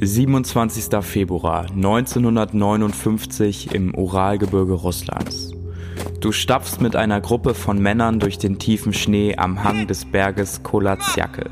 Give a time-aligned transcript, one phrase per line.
[0.00, 1.02] 27.
[1.02, 5.50] Februar 1959 im Uralgebirge Russlands.
[6.20, 10.62] Du stapfst mit einer Gruppe von Männern durch den tiefen Schnee am Hang des Berges
[10.62, 11.50] Kolatsjake.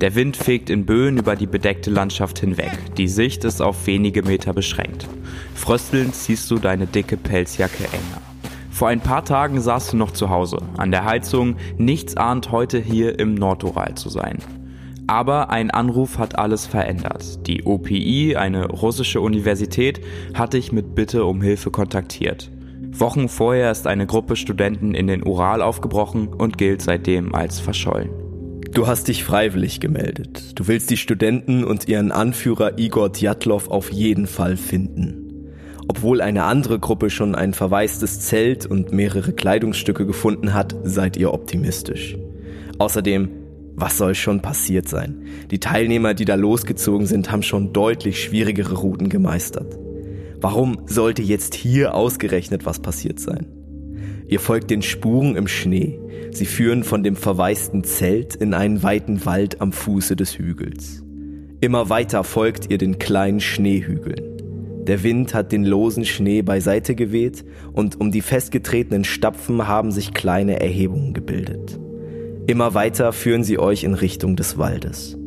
[0.00, 2.72] Der Wind fegt in Böen über die bedeckte Landschaft hinweg.
[2.96, 5.06] Die Sicht ist auf wenige Meter beschränkt.
[5.54, 8.22] Fröstelnd ziehst du deine dicke Pelzjacke enger.
[8.70, 12.78] Vor ein paar Tagen saßt du noch zu Hause, an der Heizung, nichts ahnt heute
[12.78, 14.38] hier im Nordural zu sein.
[15.06, 17.46] Aber ein Anruf hat alles verändert.
[17.46, 20.00] Die OPI, eine russische Universität,
[20.34, 22.50] hat dich mit Bitte um Hilfe kontaktiert.
[22.90, 28.10] Wochen vorher ist eine Gruppe Studenten in den Ural aufgebrochen und gilt seitdem als verschollen.
[28.72, 30.58] Du hast dich freiwillig gemeldet.
[30.58, 35.22] Du willst die Studenten und ihren Anführer Igor Djatlov auf jeden Fall finden.
[35.88, 41.32] Obwohl eine andere Gruppe schon ein verwaistes Zelt und mehrere Kleidungsstücke gefunden hat, seid ihr
[41.32, 42.16] optimistisch.
[42.78, 43.30] Außerdem
[43.76, 45.22] was soll schon passiert sein?
[45.50, 49.78] Die Teilnehmer, die da losgezogen sind, haben schon deutlich schwierigere Routen gemeistert.
[50.40, 53.46] Warum sollte jetzt hier ausgerechnet was passiert sein?
[54.28, 56.00] Ihr folgt den Spuren im Schnee.
[56.30, 61.02] Sie führen von dem verwaisten Zelt in einen weiten Wald am Fuße des Hügels.
[61.60, 64.36] Immer weiter folgt ihr den kleinen Schneehügeln.
[64.86, 70.14] Der Wind hat den losen Schnee beiseite geweht und um die festgetretenen Stapfen haben sich
[70.14, 71.78] kleine Erhebungen gebildet.
[72.48, 75.18] Immer weiter führen sie euch in Richtung des Waldes.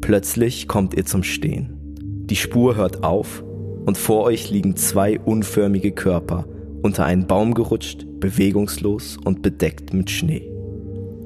[0.00, 1.70] Plötzlich kommt ihr zum Stehen.
[2.24, 3.44] Die Spur hört auf
[3.86, 6.46] und vor euch liegen zwei unförmige Körper,
[6.82, 10.50] unter einen Baum gerutscht, bewegungslos und bedeckt mit Schnee.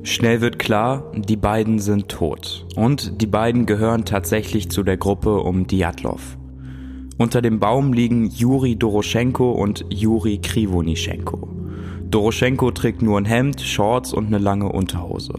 [0.03, 2.67] Schnell wird klar, die beiden sind tot.
[2.77, 6.37] Und die beiden gehören tatsächlich zu der Gruppe um Diatlov.
[7.17, 11.49] Unter dem Baum liegen Juri Doroschenko und Juri Krivonischenko.
[12.13, 15.33] Doroschenko trägt nur ein Hemd, Shorts und eine lange Unterhose.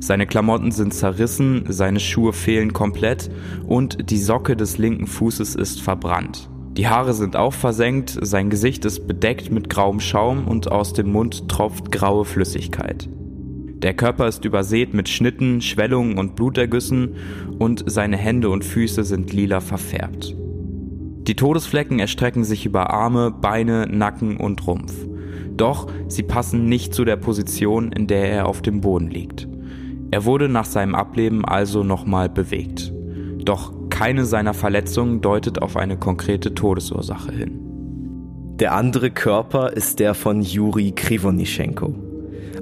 [0.00, 3.30] Seine Klamotten sind zerrissen, seine Schuhe fehlen komplett
[3.64, 6.50] und die Socke des linken Fußes ist verbrannt.
[6.72, 11.12] Die Haare sind auch versenkt, sein Gesicht ist bedeckt mit grauem Schaum und aus dem
[11.12, 13.08] Mund tropft graue Flüssigkeit.
[13.76, 17.14] Der Körper ist übersät mit Schnitten, Schwellungen und Blutergüssen
[17.60, 20.34] und seine Hände und Füße sind lila verfärbt.
[21.28, 24.92] Die Todesflecken erstrecken sich über Arme, Beine, Nacken und Rumpf.
[25.56, 29.48] Doch sie passen nicht zu der Position, in der er auf dem Boden liegt.
[30.10, 32.92] Er wurde nach seinem Ableben also nochmal bewegt.
[33.44, 37.60] Doch keine seiner Verletzungen deutet auf eine konkrete Todesursache hin.
[38.58, 41.94] Der andere Körper ist der von Juri Krivonischenko.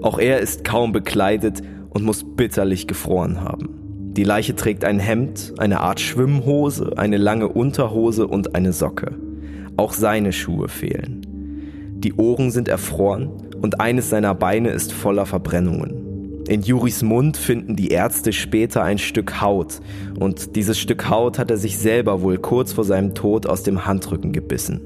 [0.02, 3.78] Auch er ist kaum bekleidet und muss bitterlich gefroren haben.
[4.12, 9.14] Die Leiche trägt ein Hemd, eine Art Schwimmhose, eine lange Unterhose und eine Socke.
[9.76, 11.27] Auch seine Schuhe fehlen.
[12.04, 13.28] Die Ohren sind erfroren
[13.60, 16.44] und eines seiner Beine ist voller Verbrennungen.
[16.48, 19.80] In Juris Mund finden die Ärzte später ein Stück Haut
[20.18, 23.84] und dieses Stück Haut hat er sich selber wohl kurz vor seinem Tod aus dem
[23.84, 24.80] Handrücken gebissen.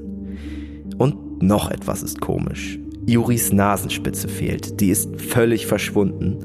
[0.97, 2.79] Und noch etwas ist komisch.
[3.05, 6.37] Juris Nasenspitze fehlt, die ist völlig verschwunden,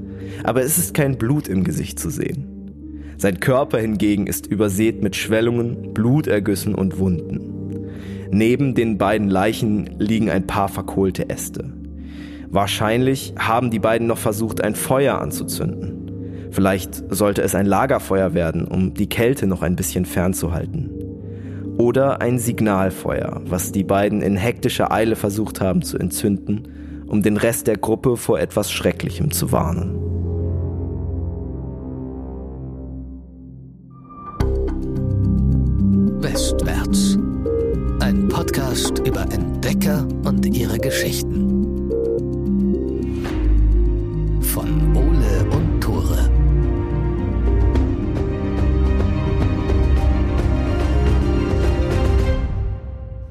[0.44, 2.44] aber es ist kein Blut im Gesicht zu sehen.
[3.16, 7.57] Sein Körper hingegen ist übersät mit Schwellungen, Blutergüssen und Wunden.
[8.30, 11.72] Neben den beiden Leichen liegen ein paar verkohlte Äste.
[12.50, 16.48] Wahrscheinlich haben die beiden noch versucht, ein Feuer anzuzünden.
[16.50, 20.90] Vielleicht sollte es ein Lagerfeuer werden, um die Kälte noch ein bisschen fernzuhalten.
[21.76, 26.68] Oder ein Signalfeuer, was die beiden in hektischer Eile versucht haben zu entzünden,
[27.06, 29.94] um den Rest der Gruppe vor etwas Schrecklichem zu warnen.
[36.20, 37.17] Westwärts
[38.38, 41.90] Podcast über Entdecker und ihre Geschichten.
[44.40, 46.30] Von Ole und Tore.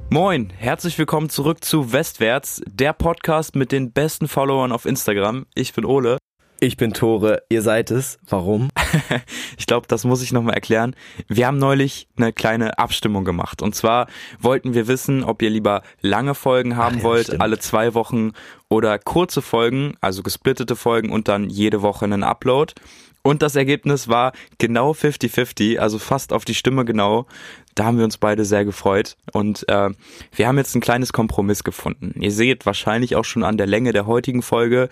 [0.10, 5.46] Moin, herzlich willkommen zurück zu Westwärts, der Podcast mit den besten Followern auf Instagram.
[5.56, 6.18] Ich bin Ole.
[6.60, 8.18] Ich bin Tore, ihr seid es.
[8.28, 8.70] Warum?
[9.58, 10.96] ich glaube, das muss ich nochmal erklären.
[11.28, 13.62] Wir haben neulich eine kleine Abstimmung gemacht.
[13.62, 14.08] Und zwar
[14.40, 17.42] wollten wir wissen, ob ihr lieber lange Folgen haben Ach, ja, wollt, stimmt.
[17.42, 18.32] alle zwei Wochen,
[18.70, 22.74] oder kurze Folgen, also gesplittete Folgen und dann jede Woche einen Upload.
[23.22, 27.28] Und das Ergebnis war genau 50-50, also fast auf die Stimme genau.
[27.76, 29.16] Da haben wir uns beide sehr gefreut.
[29.34, 29.90] Und äh,
[30.34, 32.20] wir haben jetzt ein kleines Kompromiss gefunden.
[32.20, 34.90] Ihr seht wahrscheinlich auch schon an der Länge der heutigen Folge,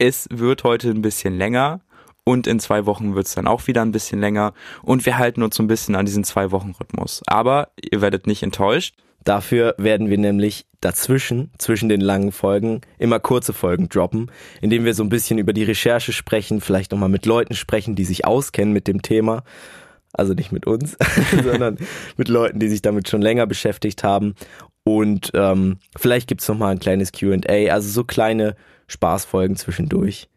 [0.00, 1.82] es wird heute ein bisschen länger
[2.24, 5.42] und in zwei Wochen wird es dann auch wieder ein bisschen länger und wir halten
[5.42, 7.22] uns so ein bisschen an diesen zwei Wochen Rhythmus.
[7.26, 8.94] Aber ihr werdet nicht enttäuscht.
[9.24, 14.30] Dafür werden wir nämlich dazwischen, zwischen den langen Folgen, immer kurze Folgen droppen,
[14.62, 18.06] indem wir so ein bisschen über die Recherche sprechen, vielleicht nochmal mit Leuten sprechen, die
[18.06, 19.42] sich auskennen mit dem Thema.
[20.14, 20.96] also nicht mit uns,
[21.44, 21.76] sondern
[22.16, 24.34] mit Leuten, die sich damit schon länger beschäftigt haben.
[24.82, 28.56] Und ähm, vielleicht gibt's noch mal ein kleines QA, also so kleine
[28.90, 30.28] Spaßfolgen zwischendurch.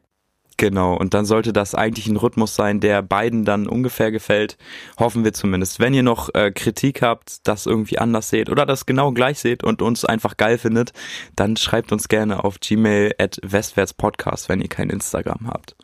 [0.58, 4.58] Genau, und dann sollte das eigentlich ein Rhythmus sein, der beiden dann ungefähr gefällt.
[5.00, 5.80] Hoffen wir zumindest.
[5.80, 9.64] Wenn ihr noch äh, Kritik habt, das irgendwie anders seht oder das genau gleich seht
[9.64, 10.94] und uns einfach geil findet,
[11.36, 15.76] dann schreibt uns gerne auf gmail at westwärtspodcast, wenn ihr kein Instagram habt.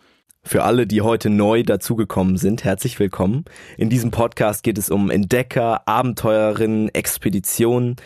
[0.44, 3.46] Für alle, die heute neu dazugekommen sind, herzlich willkommen.
[3.78, 7.98] In diesem Podcast geht es um Entdecker, Abenteurerinnen, Expeditionen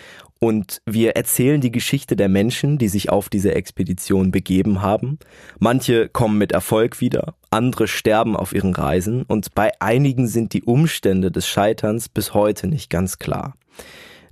[0.44, 5.18] und wir erzählen die Geschichte der Menschen, die sich auf diese Expedition begeben haben.
[5.58, 10.64] Manche kommen mit Erfolg wieder, andere sterben auf ihren Reisen und bei einigen sind die
[10.64, 13.56] Umstände des Scheiterns bis heute nicht ganz klar.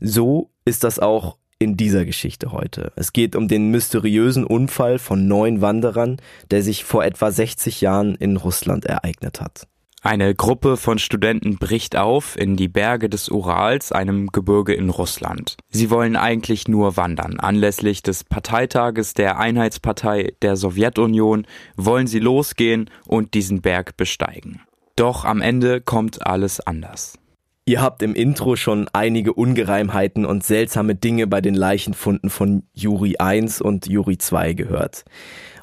[0.01, 2.91] So ist das auch in dieser Geschichte heute.
[2.97, 6.17] Es geht um den mysteriösen Unfall von neun Wanderern,
[6.49, 9.65] der sich vor etwa 60 Jahren in Russland ereignet hat.
[10.03, 15.57] Eine Gruppe von Studenten bricht auf in die Berge des Urals, einem Gebirge in Russland.
[15.69, 17.39] Sie wollen eigentlich nur wandern.
[17.39, 21.45] Anlässlich des Parteitages der Einheitspartei der Sowjetunion
[21.75, 24.61] wollen sie losgehen und diesen Berg besteigen.
[24.95, 27.19] Doch am Ende kommt alles anders.
[27.65, 33.17] Ihr habt im Intro schon einige Ungereimheiten und seltsame Dinge bei den Leichenfunden von Juri
[33.19, 35.05] 1 und Juri 2 gehört.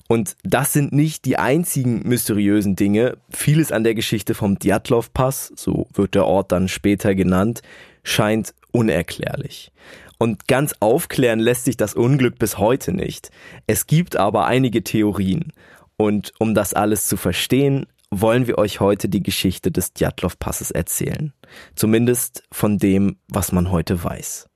[0.08, 3.18] Und das sind nicht die einzigen mysteriösen Dinge.
[3.28, 7.60] Vieles an der Geschichte vom Djatlov-Pass, so wird der Ort dann später genannt,
[8.02, 9.70] scheint unerklärlich.
[10.16, 13.30] Und ganz aufklären lässt sich das Unglück bis heute nicht.
[13.66, 15.52] Es gibt aber einige Theorien.
[15.98, 21.34] Und um das alles zu verstehen, wollen wir euch heute die Geschichte des Djatlov-Passes erzählen.
[21.74, 24.47] Zumindest von dem, was man heute weiß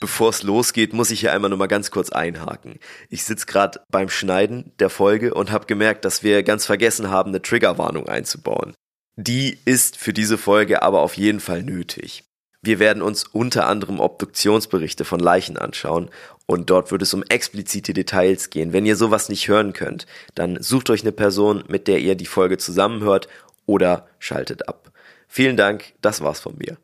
[0.00, 2.78] bevor es losgeht, muss ich hier einmal nur mal ganz kurz einhaken.
[3.08, 7.30] Ich sitze gerade beim Schneiden der Folge und habe gemerkt, dass wir ganz vergessen haben,
[7.30, 8.74] eine Triggerwarnung einzubauen.
[9.16, 12.24] Die ist für diese Folge aber auf jeden Fall nötig.
[12.62, 16.10] Wir werden uns unter anderem Obduktionsberichte von Leichen anschauen
[16.46, 18.72] und dort wird es um explizite Details gehen.
[18.72, 22.26] Wenn ihr sowas nicht hören könnt, dann sucht euch eine Person, mit der ihr die
[22.26, 23.28] Folge zusammenhört
[23.66, 24.90] oder schaltet ab.
[25.28, 26.76] Vielen Dank, das war's von mir.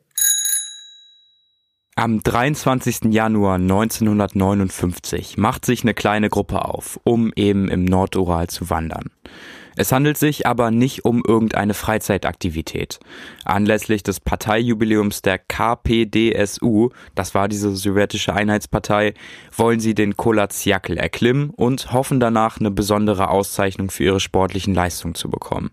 [1.95, 3.13] Am 23.
[3.13, 9.11] Januar 1959 macht sich eine kleine Gruppe auf, um eben im Nordural zu wandern.
[9.75, 12.99] Es handelt sich aber nicht um irgendeine Freizeitaktivität.
[13.45, 19.13] Anlässlich des Parteijubiläums der KPDSU, das war diese sowjetische Einheitspartei,
[19.55, 25.13] wollen sie den Kolatsjakl erklimmen und hoffen danach eine besondere Auszeichnung für ihre sportlichen Leistungen
[25.13, 25.69] zu bekommen.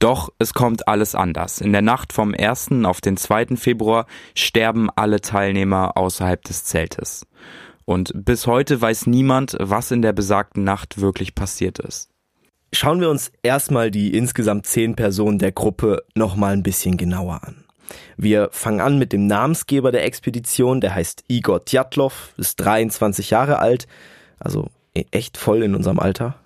[0.00, 1.60] Doch es kommt alles anders.
[1.60, 2.70] In der Nacht vom 1.
[2.84, 3.56] auf den 2.
[3.56, 7.26] Februar sterben alle Teilnehmer außerhalb des Zeltes.
[7.84, 12.08] Und bis heute weiß niemand, was in der besagten Nacht wirklich passiert ist.
[12.72, 17.64] Schauen wir uns erstmal die insgesamt zehn Personen der Gruppe nochmal ein bisschen genauer an.
[18.16, 23.58] Wir fangen an mit dem Namensgeber der Expedition, der heißt Igor Tjatlov, ist 23 Jahre
[23.58, 23.86] alt,
[24.38, 26.39] also echt voll in unserem Alter.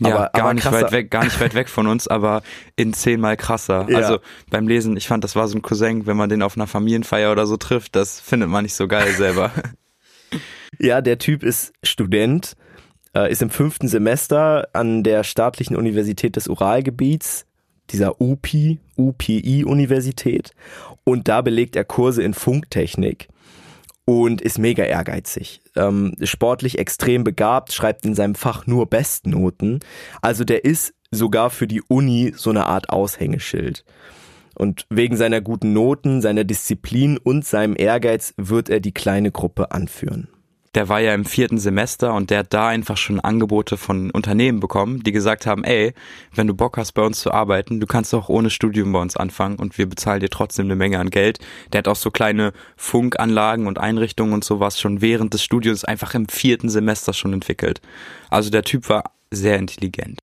[0.00, 2.42] Ja, aber, gar aber nicht weit weg, gar nicht weit weg von uns, aber
[2.76, 3.86] in zehnmal krasser.
[3.88, 3.98] Ja.
[3.98, 4.18] Also
[4.48, 7.30] beim Lesen, ich fand, das war so ein Cousin, wenn man den auf einer Familienfeier
[7.30, 9.52] oder so trifft, das findet man nicht so geil selber.
[10.78, 12.56] ja, der Typ ist Student,
[13.14, 17.46] äh, ist im fünften Semester an der staatlichen Universität des Uralgebiets,
[17.90, 20.52] dieser UPI, UPI-Universität.
[21.04, 23.28] Und da belegt er Kurse in Funktechnik
[24.10, 25.62] und ist mega ehrgeizig.
[25.76, 29.78] Ähm, sportlich extrem begabt, schreibt in seinem Fach nur Bestnoten.
[30.20, 33.84] Also der ist sogar für die Uni so eine Art Aushängeschild.
[34.56, 39.70] Und wegen seiner guten Noten, seiner Disziplin und seinem Ehrgeiz wird er die kleine Gruppe
[39.70, 40.26] anführen
[40.74, 44.60] der war ja im vierten Semester und der hat da einfach schon Angebote von Unternehmen
[44.60, 45.94] bekommen, die gesagt haben, ey,
[46.32, 49.16] wenn du Bock hast bei uns zu arbeiten, du kannst auch ohne Studium bei uns
[49.16, 51.40] anfangen und wir bezahlen dir trotzdem eine Menge an Geld.
[51.72, 56.14] Der hat auch so kleine Funkanlagen und Einrichtungen und sowas schon während des Studiums einfach
[56.14, 57.80] im vierten Semester schon entwickelt.
[58.28, 60.20] Also der Typ war sehr intelligent.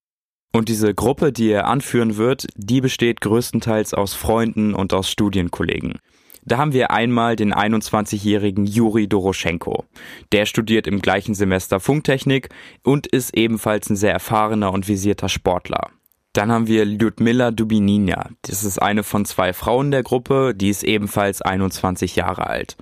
[0.53, 5.99] Und diese Gruppe, die er anführen wird, die besteht größtenteils aus Freunden und aus Studienkollegen.
[6.47, 9.83] Da haben wir einmal den 21-jährigen Juri Doroschenko.
[10.31, 12.47] Der studiert im gleichen Semester Funktechnik
[12.83, 15.89] und ist ebenfalls ein sehr erfahrener und visierter Sportler.
[16.31, 18.29] Dann haben wir Lyudmila Dubinina.
[18.43, 22.77] Das ist eine von zwei Frauen der Gruppe, die ist ebenfalls 21 Jahre alt.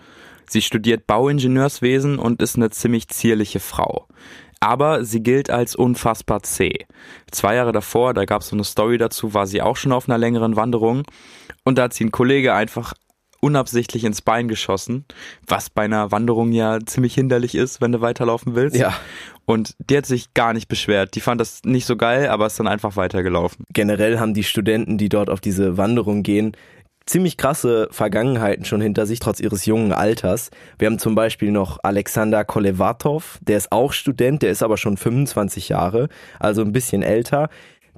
[0.48, 4.08] Sie studiert Bauingenieurswesen und ist eine ziemlich zierliche Frau.
[4.60, 6.86] Aber sie gilt als unfassbar zäh.
[7.32, 10.08] Zwei Jahre davor, da gab es so eine Story dazu, war sie auch schon auf
[10.08, 11.02] einer längeren Wanderung
[11.64, 12.94] und da hat sie ein Kollege einfach
[13.46, 15.06] unabsichtlich ins Bein geschossen,
[15.46, 18.76] was bei einer Wanderung ja ziemlich hinderlich ist, wenn du weiterlaufen willst.
[18.76, 18.96] Ja.
[19.46, 21.14] Und die hat sich gar nicht beschwert.
[21.14, 23.64] Die fand das nicht so geil, aber ist dann einfach weitergelaufen.
[23.72, 26.58] Generell haben die Studenten, die dort auf diese Wanderung gehen,
[27.06, 30.50] ziemlich krasse Vergangenheiten schon hinter sich, trotz ihres jungen Alters.
[30.80, 34.98] Wir haben zum Beispiel noch Alexander Kolevatov, der ist auch Student, der ist aber schon
[34.98, 36.10] 25 Jahre,
[36.40, 37.50] also ein bisschen älter.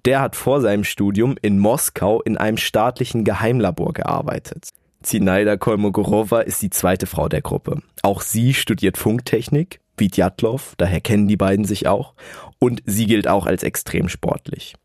[0.04, 4.72] Der hat vor seinem Studium in Moskau in einem staatlichen Geheimlabor gearbeitet.
[5.08, 7.82] Zinaida Kolmogorova ist die zweite Frau der Gruppe.
[8.02, 12.14] Auch sie studiert Funktechnik, wie Djatlov, daher kennen die beiden sich auch,
[12.60, 14.76] und sie gilt auch als extrem sportlich.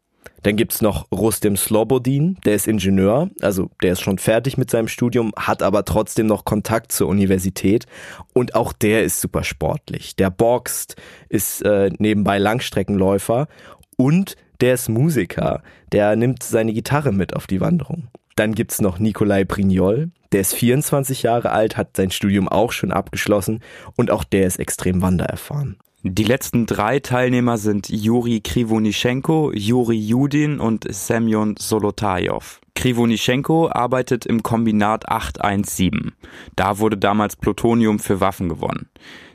[0.45, 4.87] Dann gibt's noch Rustem Slobodin, der ist Ingenieur, also der ist schon fertig mit seinem
[4.87, 7.87] Studium, hat aber trotzdem noch Kontakt zur Universität
[8.33, 10.15] und auch der ist super sportlich.
[10.15, 10.95] Der boxt,
[11.31, 13.49] ist äh, nebenbei Langstreckenläufer
[13.97, 18.07] und der ist Musiker, der nimmt seine Gitarre mit auf die Wanderung.
[18.37, 22.93] Dann gibt's noch Nikolai Brignol, der ist 24 Jahre alt, hat sein Studium auch schon
[22.93, 23.61] abgeschlossen
[23.97, 25.77] und auch der ist extrem wandererfahren.
[26.05, 32.41] Die letzten drei Teilnehmer sind Juri Krivonischenko, Juri Judin und Semyon Solotajew.
[32.75, 36.11] Krivonischenko arbeitet im Kombinat 817.
[36.57, 38.89] Da wurde damals Plutonium für Waffen gewonnen.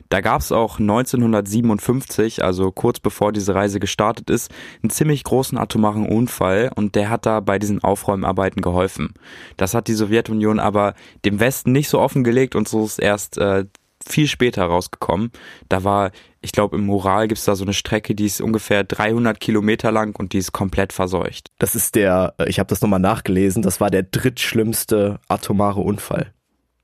[0.08, 4.50] Da gab es auch 1957, also kurz bevor diese Reise gestartet ist,
[4.82, 9.14] einen ziemlich großen atomaren Unfall und der hat da bei diesen Aufräumarbeiten geholfen.
[9.56, 13.66] Das hat die Sowjetunion aber dem Westen nicht so offengelegt und so ist erst äh,
[14.06, 15.30] viel später rausgekommen.
[15.68, 16.10] Da war,
[16.40, 20.16] ich glaube, im Ural gibt's da so eine Strecke, die ist ungefähr 300 Kilometer lang
[20.18, 21.50] und die ist komplett verseucht.
[21.58, 26.32] Das ist der, äh, ich habe das nochmal nachgelesen, das war der drittschlimmste atomare Unfall.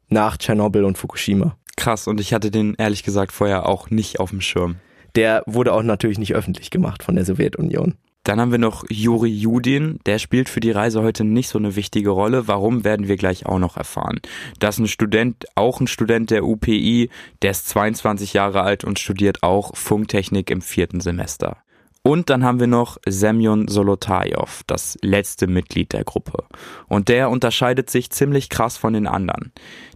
[0.09, 1.57] Nach Tschernobyl und Fukushima.
[1.77, 4.77] Krass, und ich hatte den ehrlich gesagt vorher auch nicht auf dem Schirm.
[5.15, 7.95] Der wurde auch natürlich nicht öffentlich gemacht von der Sowjetunion.
[8.25, 11.77] Dann haben wir noch Juri Judin, der spielt für die Reise heute nicht so eine
[11.77, 12.49] wichtige Rolle.
[12.49, 14.21] Warum werden wir gleich auch noch erfahren.
[14.59, 17.11] Das ist ein Student, auch ein Student der UPI,
[17.43, 21.59] der ist 22 Jahre alt und studiert auch Funktechnik im vierten Semester.
[22.07, 26.45] Und dann haben wir noch Semyon Solotajew, das letzte Mitglied der Gruppe.
[26.87, 29.53] Und der unterscheidet sich ziemlich krass von den anderen.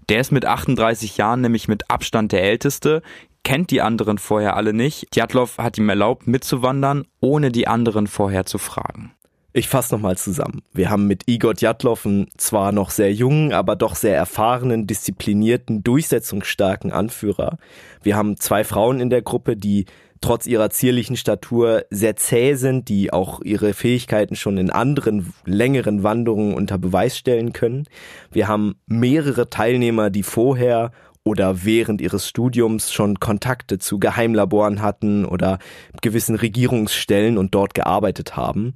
[0.08, 3.02] Der ist mit 38 Jahren nämlich mit Abstand der älteste,
[3.44, 5.14] kennt die anderen vorher alle nicht.
[5.14, 9.12] Djatlov hat ihm erlaubt, mitzuwandern, ohne die anderen vorher zu fragen.
[9.54, 10.62] Ich fasse nochmal zusammen.
[10.72, 15.82] Wir haben mit Igor Djatlov einen zwar noch sehr jungen, aber doch sehr erfahrenen, disziplinierten,
[15.82, 17.56] durchsetzungsstarken Anführer.
[18.02, 19.86] Wir haben zwei Frauen in der Gruppe, die
[20.20, 26.02] trotz ihrer zierlichen Statur sehr zäh sind, die auch ihre Fähigkeiten schon in anderen längeren
[26.02, 27.86] Wanderungen unter Beweis stellen können.
[28.30, 30.90] Wir haben mehrere Teilnehmer, die vorher
[31.24, 35.58] oder während ihres Studiums schon Kontakte zu Geheimlaboren hatten oder
[36.00, 38.74] gewissen Regierungsstellen und dort gearbeitet haben.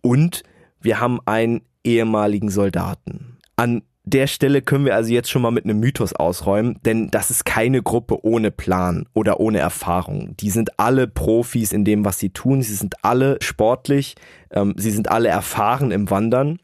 [0.00, 0.44] Und
[0.80, 3.38] wir haben einen ehemaligen Soldaten.
[3.56, 7.30] An der Stelle können wir also jetzt schon mal mit einem Mythos ausräumen, denn das
[7.30, 10.36] ist keine Gruppe ohne Plan oder ohne Erfahrung.
[10.38, 12.62] Die sind alle Profis in dem, was sie tun.
[12.62, 14.14] Sie sind alle sportlich.
[14.50, 16.58] Ähm, sie sind alle erfahren im Wandern.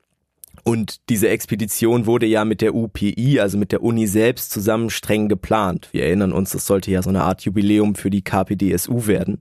[0.62, 5.28] Und diese Expedition wurde ja mit der UPI, also mit der Uni selbst, zusammen streng
[5.28, 5.88] geplant.
[5.92, 9.40] Wir erinnern uns, das sollte ja so eine Art Jubiläum für die KPDSU werden.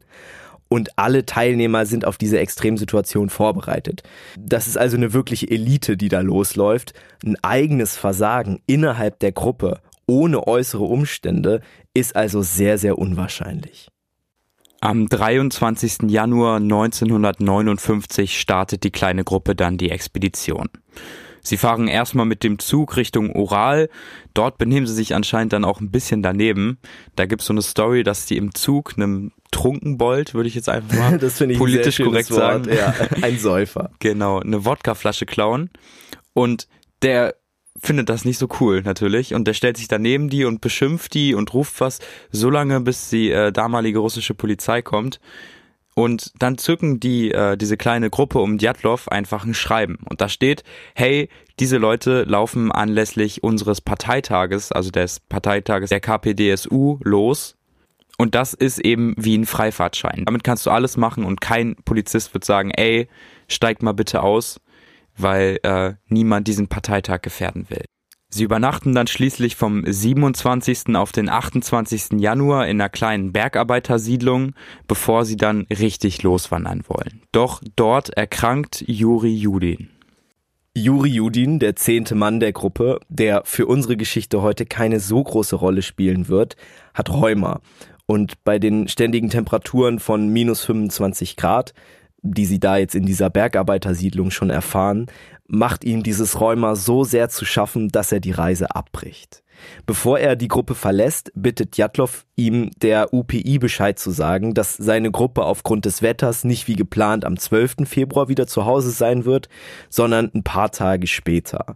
[0.74, 4.01] Und alle Teilnehmer sind auf diese Extremsituation vorbereitet.
[4.39, 6.96] Das ist also eine wirkliche Elite, die da losläuft.
[7.24, 11.62] Ein eigenes Versagen innerhalb der Gruppe ohne äußere Umstände
[11.94, 13.89] ist also sehr, sehr unwahrscheinlich.
[14.82, 16.10] Am 23.
[16.10, 20.70] Januar 1959 startet die kleine Gruppe dann die Expedition.
[21.43, 23.89] Sie fahren erstmal mit dem Zug Richtung Ural.
[24.33, 26.79] Dort benehmen sie sich anscheinend dann auch ein bisschen daneben.
[27.15, 30.97] Da gibt's so eine Story, dass die im Zug einem Trunkenbold, würde ich jetzt einfach
[30.97, 32.65] mal das ich politisch korrekt Wort.
[32.65, 32.73] sagen.
[32.73, 33.91] Ja, ein Säufer.
[34.00, 35.69] genau, eine Wodkaflasche klauen.
[36.33, 36.67] Und
[37.01, 37.35] der
[37.81, 41.33] findet das nicht so cool natürlich und der stellt sich daneben die und beschimpft die
[41.33, 42.00] und ruft was
[42.31, 45.19] so lange, bis die äh, damalige russische Polizei kommt.
[45.95, 50.29] Und dann zücken die äh, diese kleine Gruppe um Djatlov einfach ein Schreiben und da
[50.29, 50.63] steht:
[50.95, 57.55] Hey, diese Leute laufen anlässlich unseres Parteitages, also des Parteitages der KPDSU los.
[58.17, 60.23] Und das ist eben wie ein Freifahrtschein.
[60.25, 63.07] Damit kannst du alles machen und kein Polizist wird sagen, ey,
[63.47, 64.59] steig mal bitte aus
[65.17, 67.85] weil äh, niemand diesen Parteitag gefährden will.
[68.33, 70.95] Sie übernachten dann schließlich vom 27.
[70.95, 72.19] auf den 28.
[72.19, 74.53] Januar in einer kleinen Bergarbeitersiedlung,
[74.87, 77.21] bevor sie dann richtig loswandern wollen.
[77.31, 79.89] Doch dort erkrankt Juri Judin.
[80.75, 85.55] Juri Judin, der zehnte Mann der Gruppe, der für unsere Geschichte heute keine so große
[85.55, 86.55] Rolle spielen wird,
[86.95, 87.61] hat Rheuma.
[88.07, 91.75] Und bei den ständigen Temperaturen von minus 25 Grad
[92.23, 95.07] die sie da jetzt in dieser Bergarbeitersiedlung schon erfahren,
[95.47, 99.43] macht ihm dieses Rheuma so sehr zu schaffen, dass er die Reise abbricht.
[99.85, 105.12] Bevor er die Gruppe verlässt, bittet Jatlov ihm der UPI Bescheid zu sagen, dass seine
[105.12, 107.75] Gruppe aufgrund des Wetters nicht wie geplant am 12.
[107.85, 109.50] Februar wieder zu Hause sein wird,
[109.89, 111.75] sondern ein paar Tage später.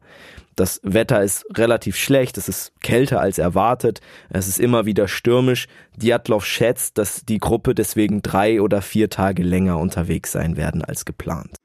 [0.55, 5.67] Das Wetter ist relativ schlecht, es ist kälter als erwartet, es ist immer wieder stürmisch.
[5.95, 11.05] Djatlov schätzt, dass die Gruppe deswegen drei oder vier Tage länger unterwegs sein werden als
[11.05, 11.57] geplant.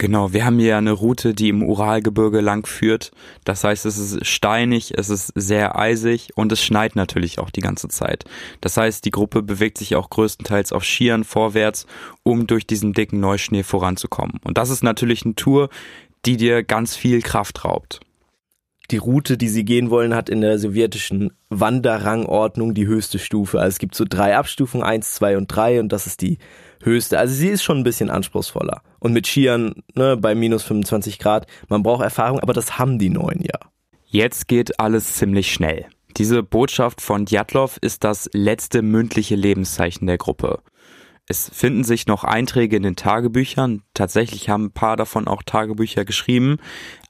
[0.00, 3.10] Genau, wir haben hier eine Route, die im Uralgebirge lang führt.
[3.44, 7.60] Das heißt, es ist steinig, es ist sehr eisig und es schneit natürlich auch die
[7.60, 8.24] ganze Zeit.
[8.62, 11.84] Das heißt, die Gruppe bewegt sich auch größtenteils auf Skiern vorwärts,
[12.22, 14.40] um durch diesen dicken Neuschnee voranzukommen.
[14.42, 15.68] Und das ist natürlich eine Tour,
[16.24, 18.00] die dir ganz viel Kraft raubt.
[18.90, 23.60] Die Route, die sie gehen wollen, hat in der sowjetischen Wanderrangordnung die höchste Stufe.
[23.60, 26.38] Also es gibt so drei Abstufungen, eins, zwei und drei und das ist die
[26.82, 27.18] höchste.
[27.18, 28.82] Also sie ist schon ein bisschen anspruchsvoller.
[28.98, 33.10] Und mit Skiern ne, bei minus 25 Grad, man braucht Erfahrung, aber das haben die
[33.10, 33.58] neuen ja.
[34.06, 35.86] Jetzt geht alles ziemlich schnell.
[36.16, 40.60] Diese Botschaft von Djatlov ist das letzte mündliche Lebenszeichen der Gruppe.
[41.30, 43.82] Es finden sich noch Einträge in den Tagebüchern.
[43.94, 46.56] Tatsächlich haben ein paar davon auch Tagebücher geschrieben,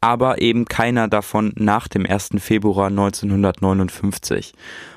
[0.00, 2.30] aber eben keiner davon nach dem 1.
[2.38, 4.54] Februar 1959.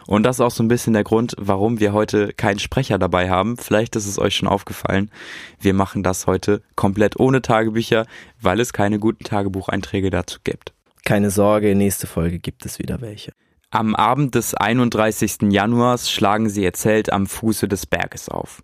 [0.08, 3.30] Und das ist auch so ein bisschen der Grund, warum wir heute keinen Sprecher dabei
[3.30, 3.58] haben.
[3.58, 5.12] Vielleicht ist es euch schon aufgefallen.
[5.60, 8.06] Wir machen das heute komplett ohne Tagebücher,
[8.42, 10.74] weil es keine guten Tagebucheinträge dazu gibt.
[11.04, 13.34] Keine Sorge, nächste Folge gibt es wieder welche.
[13.74, 15.52] Am Abend des 31.
[15.52, 18.62] Januars schlagen sie ihr Zelt am Fuße des Berges auf.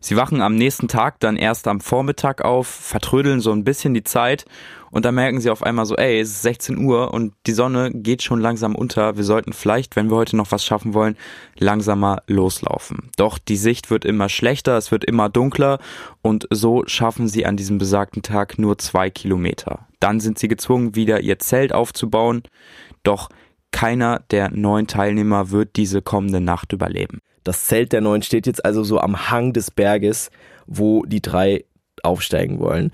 [0.00, 4.04] Sie wachen am nächsten Tag dann erst am Vormittag auf, vertrödeln so ein bisschen die
[4.04, 4.44] Zeit
[4.90, 7.90] und dann merken sie auf einmal so, ey, es ist 16 Uhr und die Sonne
[7.90, 9.16] geht schon langsam unter.
[9.16, 11.16] Wir sollten vielleicht, wenn wir heute noch was schaffen wollen,
[11.58, 13.10] langsamer loslaufen.
[13.16, 15.78] Doch die Sicht wird immer schlechter, es wird immer dunkler
[16.20, 19.86] und so schaffen sie an diesem besagten Tag nur zwei Kilometer.
[20.00, 22.42] Dann sind sie gezwungen, wieder ihr Zelt aufzubauen.
[23.02, 23.30] Doch
[23.72, 27.20] keiner der neun Teilnehmer wird diese kommende Nacht überleben.
[27.44, 30.30] Das Zelt der neun steht jetzt also so am Hang des Berges,
[30.66, 31.64] wo die drei
[32.02, 32.92] aufsteigen wollen.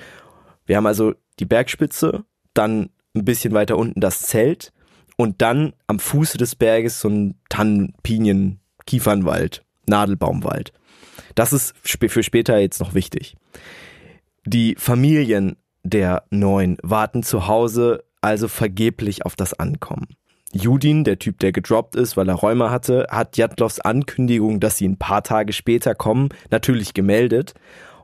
[0.67, 4.73] Wir haben also die Bergspitze, dann ein bisschen weiter unten das Zelt
[5.17, 10.73] und dann am Fuße des Berges so ein Tannen, Pinien, Kiefernwald, Nadelbaumwald.
[11.35, 13.37] Das ist für später jetzt noch wichtig.
[14.45, 20.09] Die Familien der Neun warten zu Hause also vergeblich auf das Ankommen.
[20.57, 24.89] Judin, der Typ, der gedroppt ist, weil er Räume hatte, hat Jadlovs Ankündigung, dass sie
[24.89, 27.55] ein paar Tage später kommen, natürlich gemeldet.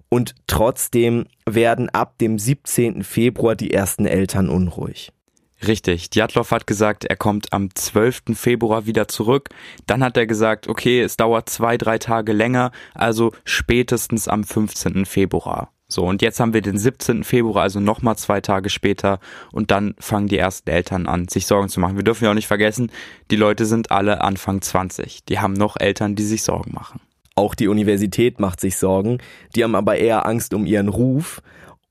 [0.09, 3.03] Und trotzdem werden ab dem 17.
[3.03, 5.11] Februar die ersten Eltern unruhig.
[5.67, 6.11] Richtig.
[6.11, 8.35] Djatlov hat gesagt, er kommt am 12.
[8.35, 9.49] Februar wieder zurück.
[9.87, 15.07] Dann hat er gesagt, okay, es dauert zwei, drei Tage länger, also spätestens am 15.
[15.07, 15.72] Februar.
[15.93, 17.23] So, und jetzt haben wir den 17.
[17.23, 19.21] Februar, also nochmal zwei Tage später,
[19.53, 21.97] und dann fangen die ersten Eltern an, sich Sorgen zu machen.
[21.97, 22.91] Wir dürfen ja auch nicht vergessen,
[23.31, 25.25] die Leute sind alle Anfang 20.
[25.27, 27.01] Die haben noch Eltern, die sich Sorgen machen.
[27.35, 29.19] Auch die Universität macht sich Sorgen.
[29.55, 31.43] Die haben aber eher Angst um ihren Ruf.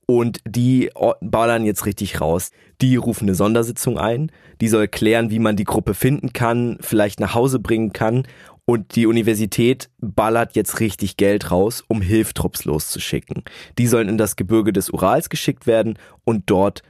[0.06, 2.52] Und die ballern jetzt richtig raus.
[2.82, 4.32] Die rufen eine Sondersitzung ein.
[4.60, 8.28] Die soll klären, wie man die Gruppe finden kann, vielleicht nach Hause bringen kann.
[8.72, 13.44] Und die Universität ballert jetzt richtig Geld raus, um Hilftrupps loszuschicken.
[13.78, 16.82] Die sollen in das Gebirge des Urals geschickt werden und dort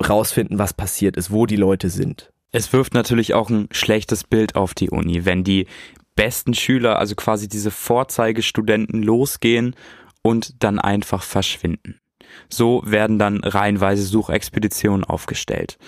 [0.00, 2.32] rausfinden, was passiert ist, wo die Leute sind.
[2.52, 5.66] Es wirft natürlich auch ein schlechtes Bild auf die Uni, wenn die
[6.14, 9.76] besten Schüler, also quasi diese Vorzeigestudenten losgehen
[10.22, 12.00] und dann einfach verschwinden.
[12.48, 15.78] So werden dann reihenweise Suchexpeditionen aufgestellt.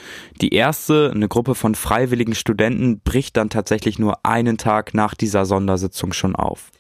[0.41, 5.47] Die erste, eine Gruppe von freiwilligen Studenten, bricht dann tatsächlich nur einen Tag nach dieser
[5.47, 6.71] Sondersitzung schon auf.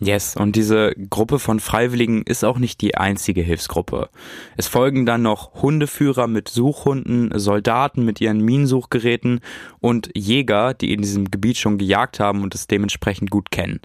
[0.00, 4.10] Yes, und diese Gruppe von Freiwilligen ist auch nicht die einzige Hilfsgruppe.
[4.56, 9.40] Es folgen dann noch Hundeführer mit Suchhunden, Soldaten mit ihren Minensuchgeräten
[9.80, 13.80] und Jäger, die in diesem Gebiet schon gejagt haben und es dementsprechend gut kennen.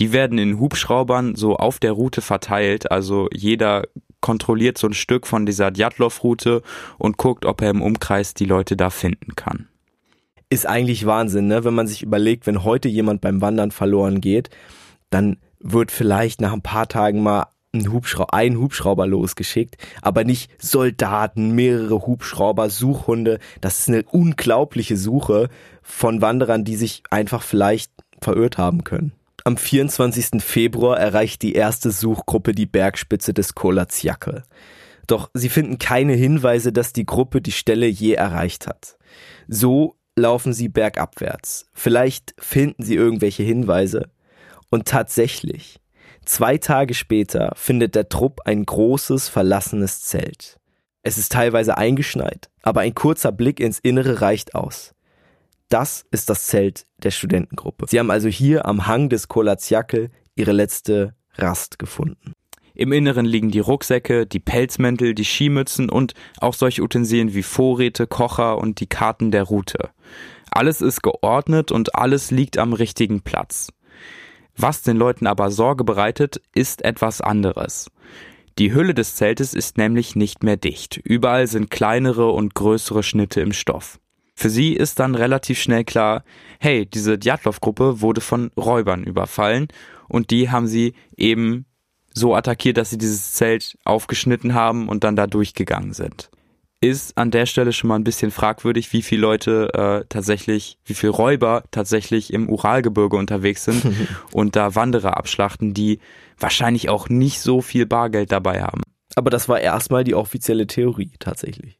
[0.00, 3.84] Die werden in Hubschraubern so auf der Route verteilt, also jeder
[4.24, 6.62] kontrolliert so ein Stück von dieser Djatlov-Route
[6.96, 9.68] und guckt, ob er im Umkreis die Leute da finden kann.
[10.48, 11.62] Ist eigentlich Wahnsinn, ne?
[11.64, 14.48] wenn man sich überlegt, wenn heute jemand beim Wandern verloren geht,
[15.10, 20.50] dann wird vielleicht nach ein paar Tagen mal ein Hubschrauber, ein Hubschrauber losgeschickt, aber nicht
[20.58, 23.40] Soldaten, mehrere Hubschrauber, Suchhunde.
[23.60, 25.50] Das ist eine unglaubliche Suche
[25.82, 29.12] von Wanderern, die sich einfach vielleicht verirrt haben können.
[29.44, 30.42] Am 24.
[30.42, 34.42] Februar erreicht die erste Suchgruppe die Bergspitze des Kolatsjacke.
[35.06, 38.96] Doch sie finden keine Hinweise, dass die Gruppe die Stelle je erreicht hat.
[39.46, 41.66] So laufen sie bergabwärts.
[41.74, 44.10] Vielleicht finden sie irgendwelche Hinweise.
[44.70, 45.78] Und tatsächlich,
[46.24, 50.58] Zwei Tage später findet der Trupp ein großes, verlassenes Zelt.
[51.02, 54.93] Es ist teilweise eingeschneit, aber ein kurzer Blick ins Innere reicht aus.
[55.68, 57.86] Das ist das Zelt der Studentengruppe.
[57.88, 62.34] Sie haben also hier am Hang des Kolatsjakel ihre letzte Rast gefunden.
[62.76, 68.08] Im Inneren liegen die Rucksäcke, die Pelzmäntel, die Skimützen und auch solche Utensilien wie Vorräte,
[68.08, 69.90] Kocher und die Karten der Route.
[70.50, 73.68] Alles ist geordnet und alles liegt am richtigen Platz.
[74.56, 77.90] Was den Leuten aber Sorge bereitet, ist etwas anderes.
[78.58, 80.96] Die Hülle des Zeltes ist nämlich nicht mehr dicht.
[80.96, 83.98] Überall sind kleinere und größere Schnitte im Stoff.
[84.34, 86.24] Für sie ist dann relativ schnell klar,
[86.58, 89.68] hey, diese Djatlov-Gruppe wurde von Räubern überfallen
[90.08, 91.66] und die haben sie eben
[92.12, 96.30] so attackiert, dass sie dieses Zelt aufgeschnitten haben und dann da durchgegangen sind.
[96.80, 100.94] Ist an der Stelle schon mal ein bisschen fragwürdig, wie viele Leute äh, tatsächlich, wie
[100.94, 103.82] viele Räuber tatsächlich im Uralgebirge unterwegs sind
[104.32, 106.00] und da Wanderer abschlachten, die
[106.38, 108.82] wahrscheinlich auch nicht so viel Bargeld dabei haben.
[109.16, 111.78] Aber das war erstmal die offizielle Theorie tatsächlich.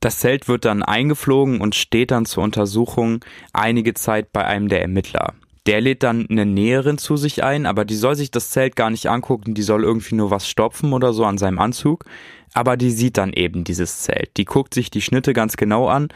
[0.00, 4.80] Das Zelt wird dann eingeflogen und steht dann zur Untersuchung einige Zeit bei einem der
[4.80, 5.34] Ermittler.
[5.66, 8.88] Der lädt dann eine Näherin zu sich ein, aber die soll sich das Zelt gar
[8.88, 12.06] nicht angucken, die soll irgendwie nur was stopfen oder so an seinem Anzug.
[12.54, 14.36] Aber die sieht dann eben dieses Zelt.
[14.38, 16.08] Die guckt sich die Schnitte ganz genau an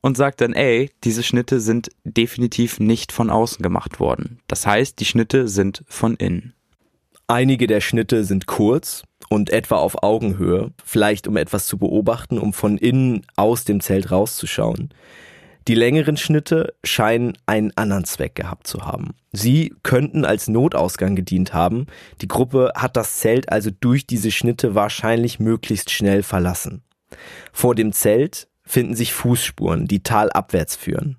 [0.00, 4.38] und sagt dann, ey, diese Schnitte sind definitiv nicht von außen gemacht worden.
[4.46, 6.54] Das heißt, die Schnitte sind von innen.
[7.26, 12.52] Einige der Schnitte sind kurz und etwa auf Augenhöhe, vielleicht um etwas zu beobachten, um
[12.52, 14.90] von innen aus dem Zelt rauszuschauen.
[15.68, 19.14] Die längeren Schnitte scheinen einen anderen Zweck gehabt zu haben.
[19.32, 21.86] Sie könnten als Notausgang gedient haben.
[22.20, 26.82] Die Gruppe hat das Zelt also durch diese Schnitte wahrscheinlich möglichst schnell verlassen.
[27.52, 31.16] Vor dem Zelt finden sich Fußspuren, die talabwärts führen.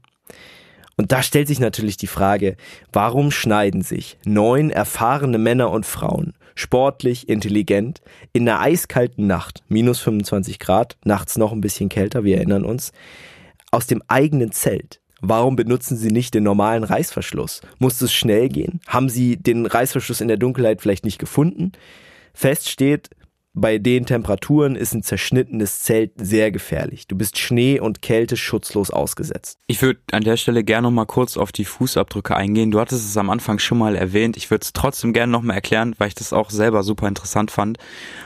[0.96, 2.56] Und da stellt sich natürlich die Frage,
[2.92, 8.02] warum schneiden sich neun erfahrene Männer und Frauen, sportlich, intelligent,
[8.34, 12.92] in einer eiskalten Nacht, minus 25 Grad, nachts noch ein bisschen kälter, wir erinnern uns,
[13.72, 15.00] aus dem eigenen Zelt?
[15.22, 17.62] Warum benutzen Sie nicht den normalen Reißverschluss?
[17.80, 18.82] Muss es schnell gehen?
[18.88, 21.72] Haben Sie den Reißverschluss in der Dunkelheit vielleicht nicht gefunden?
[22.34, 23.10] Fest steht,
[23.60, 27.08] bei den Temperaturen ist ein zerschnittenes Zelt sehr gefährlich.
[27.08, 29.58] Du bist Schnee und Kälte schutzlos ausgesetzt.
[29.66, 32.70] Ich würde an der Stelle gerne noch mal kurz auf die Fußabdrücke eingehen.
[32.70, 34.38] Du hattest es am Anfang schon mal erwähnt.
[34.38, 37.50] Ich würde es trotzdem gerne noch mal erklären, weil ich das auch selber super interessant
[37.50, 37.80] fand.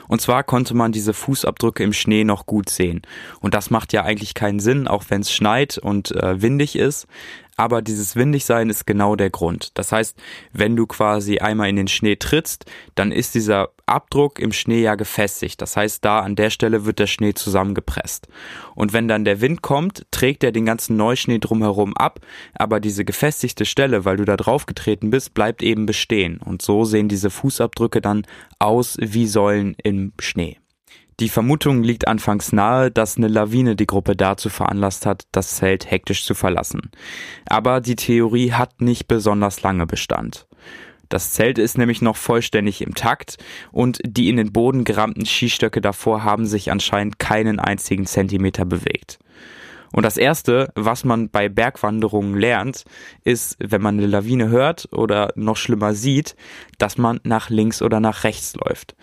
[0.10, 3.02] Und zwar konnte man diese Fußabdrücke im Schnee noch gut sehen.
[3.40, 7.08] Und das macht ja eigentlich keinen Sinn, auch wenn es schneit und äh, windig ist
[7.62, 9.78] aber dieses Windigsein ist genau der Grund.
[9.78, 10.18] Das heißt,
[10.52, 14.96] wenn du quasi einmal in den Schnee trittst, dann ist dieser Abdruck im Schnee ja
[14.96, 15.62] gefestigt.
[15.62, 18.28] Das heißt, da an der Stelle wird der Schnee zusammengepresst.
[18.74, 22.20] Und wenn dann der Wind kommt, trägt er den ganzen Neuschnee drumherum ab,
[22.56, 26.40] aber diese gefestigte Stelle, weil du da drauf getreten bist, bleibt eben bestehen.
[26.44, 28.26] Und so sehen diese Fußabdrücke dann
[28.58, 30.61] aus wie Säulen im Schnee.
[31.22, 35.92] Die Vermutung liegt anfangs nahe, dass eine Lawine die Gruppe dazu veranlasst hat, das Zelt
[35.92, 36.90] hektisch zu verlassen.
[37.46, 40.48] Aber die Theorie hat nicht besonders lange Bestand.
[41.10, 43.38] Das Zelt ist nämlich noch vollständig im Takt
[43.72, 49.20] und die in den Boden gerammten Skistöcke davor haben sich anscheinend keinen einzigen Zentimeter bewegt.
[49.94, 52.84] Und das erste, was man bei Bergwanderungen lernt,
[53.24, 56.36] ist, wenn man eine Lawine hört oder noch schlimmer sieht,
[56.80, 58.96] dass man nach links oder nach rechts läuft.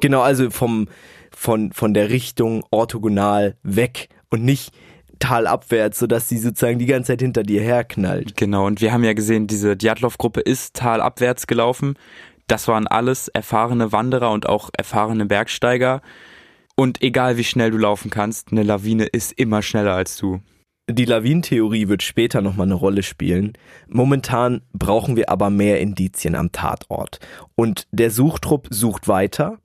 [0.00, 0.88] Genau, also vom
[1.36, 4.72] von, von der Richtung orthogonal weg und nicht
[5.18, 8.36] talabwärts, sodass sie sozusagen die ganze Zeit hinter dir herknallt.
[8.36, 11.94] Genau, und wir haben ja gesehen, diese Djatlov-Gruppe ist talabwärts gelaufen.
[12.46, 16.02] Das waren alles erfahrene Wanderer und auch erfahrene Bergsteiger.
[16.76, 20.40] Und egal wie schnell du laufen kannst, eine Lawine ist immer schneller als du.
[20.90, 23.54] Die Lawinentheorie wird später nochmal eine Rolle spielen.
[23.88, 27.20] Momentan brauchen wir aber mehr Indizien am Tatort.
[27.54, 29.60] Und der Suchtrupp sucht weiter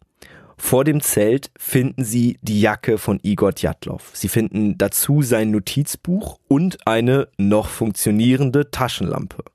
[0.62, 4.12] vor dem Zelt finden sie die Jacke von Igor Djatlov.
[4.14, 9.46] Sie finden dazu sein Notizbuch und eine noch funktionierende Taschenlampe.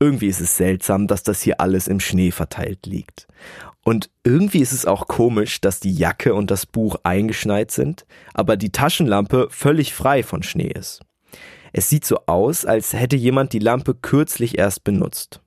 [0.00, 3.28] Irgendwie ist es seltsam, dass das hier alles im Schnee verteilt liegt.
[3.84, 8.56] Und irgendwie ist es auch komisch, dass die Jacke und das Buch eingeschneit sind, aber
[8.56, 11.00] die Taschenlampe völlig frei von Schnee ist.
[11.72, 15.40] Es sieht so aus, als hätte jemand die Lampe kürzlich erst benutzt.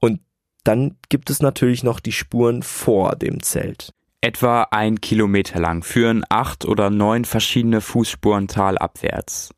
[0.00, 0.20] Und
[0.64, 3.92] dann gibt es natürlich noch die Spuren vor dem Zelt.
[4.20, 9.50] Etwa ein Kilometer lang führen acht oder neun verschiedene Fußspuren talabwärts.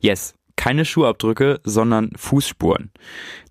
[0.00, 2.90] Yes, keine Schuhabdrücke, sondern Fußspuren.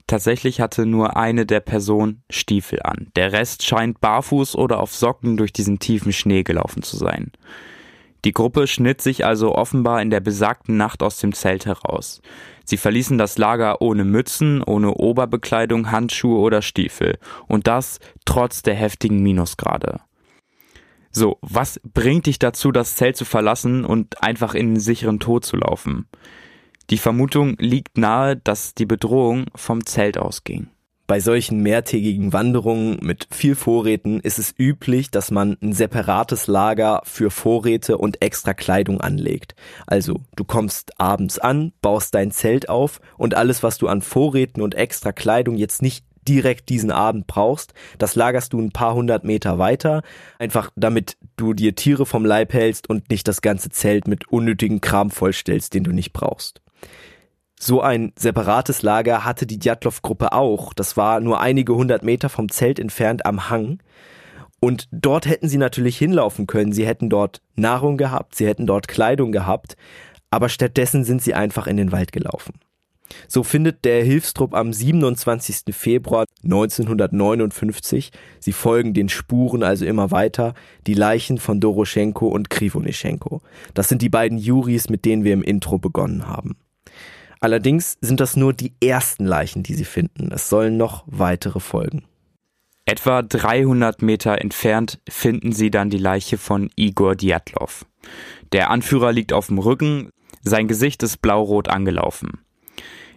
[0.07, 3.07] Tatsächlich hatte nur eine der Personen Stiefel an.
[3.15, 7.31] Der Rest scheint barfuß oder auf Socken durch diesen tiefen Schnee gelaufen zu sein.
[8.27, 12.21] Die Gruppe schnitt sich also offenbar in der besagten Nacht aus dem Zelt heraus.
[12.65, 17.19] Sie verließen das Lager ohne Mützen, ohne Oberbekleidung, Handschuhe oder Stiefel.
[17.47, 20.01] Und das trotz der heftigen Minusgrade.
[21.09, 25.45] So, was bringt dich dazu, das Zelt zu verlassen und einfach in den sicheren Tod
[25.45, 26.09] zu laufen?
[26.89, 30.67] Die Vermutung liegt nahe, dass die Bedrohung vom Zelt ausging.
[31.07, 37.01] Bei solchen mehrtägigen Wanderungen mit viel Vorräten ist es üblich, dass man ein separates Lager
[37.05, 39.55] für Vorräte und extra Kleidung anlegt.
[39.85, 44.61] Also, du kommst abends an, baust dein Zelt auf und alles, was du an Vorräten
[44.61, 49.23] und extra Kleidung jetzt nicht direkt diesen Abend brauchst, das lagerst du ein paar hundert
[49.23, 50.01] Meter weiter,
[50.39, 54.81] einfach damit du dir Tiere vom Leib hältst und nicht das ganze Zelt mit unnötigen
[54.81, 56.61] Kram vollstellst, den du nicht brauchst.
[57.59, 60.73] So ein separates Lager hatte die Djatlov-Gruppe auch.
[60.73, 63.79] Das war nur einige hundert Meter vom Zelt entfernt am Hang.
[64.59, 66.71] Und dort hätten sie natürlich hinlaufen können.
[66.71, 69.75] Sie hätten dort Nahrung gehabt, sie hätten dort Kleidung gehabt,
[70.31, 72.53] aber stattdessen sind sie einfach in den Wald gelaufen.
[73.27, 75.73] So findet der Hilfstrupp am 27.
[75.73, 80.53] Februar 1959, sie folgen den Spuren also immer weiter,
[80.87, 83.41] die Leichen von Doroschenko und Krivonischenko.
[83.73, 86.57] Das sind die beiden Juris, mit denen wir im Intro begonnen haben.
[87.39, 90.31] Allerdings sind das nur die ersten Leichen, die sie finden.
[90.31, 92.03] Es sollen noch weitere folgen.
[92.85, 97.85] Etwa 300 Meter entfernt finden sie dann die Leiche von Igor Djatlov.
[98.53, 100.09] Der Anführer liegt auf dem Rücken,
[100.41, 102.39] sein Gesicht ist blaurot angelaufen.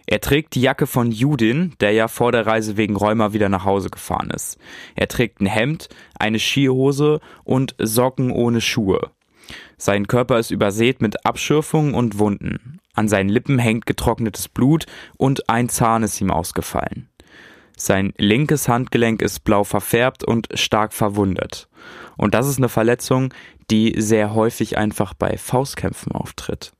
[0.05, 3.63] Er trägt die Jacke von Judin, der ja vor der Reise wegen Rheuma wieder nach
[3.63, 4.57] Hause gefahren ist.
[4.95, 5.87] Er trägt ein Hemd,
[6.19, 9.11] eine Skihose und Socken ohne Schuhe.
[9.77, 12.80] Sein Körper ist übersät mit Abschürfungen und Wunden.
[12.93, 14.85] An seinen Lippen hängt getrocknetes Blut
[15.17, 17.09] und ein Zahn ist ihm ausgefallen.
[17.77, 21.67] Sein linkes Handgelenk ist blau verfärbt und stark verwundet.
[22.17, 23.33] Und das ist eine Verletzung,
[23.71, 26.73] die sehr häufig einfach bei Faustkämpfen auftritt.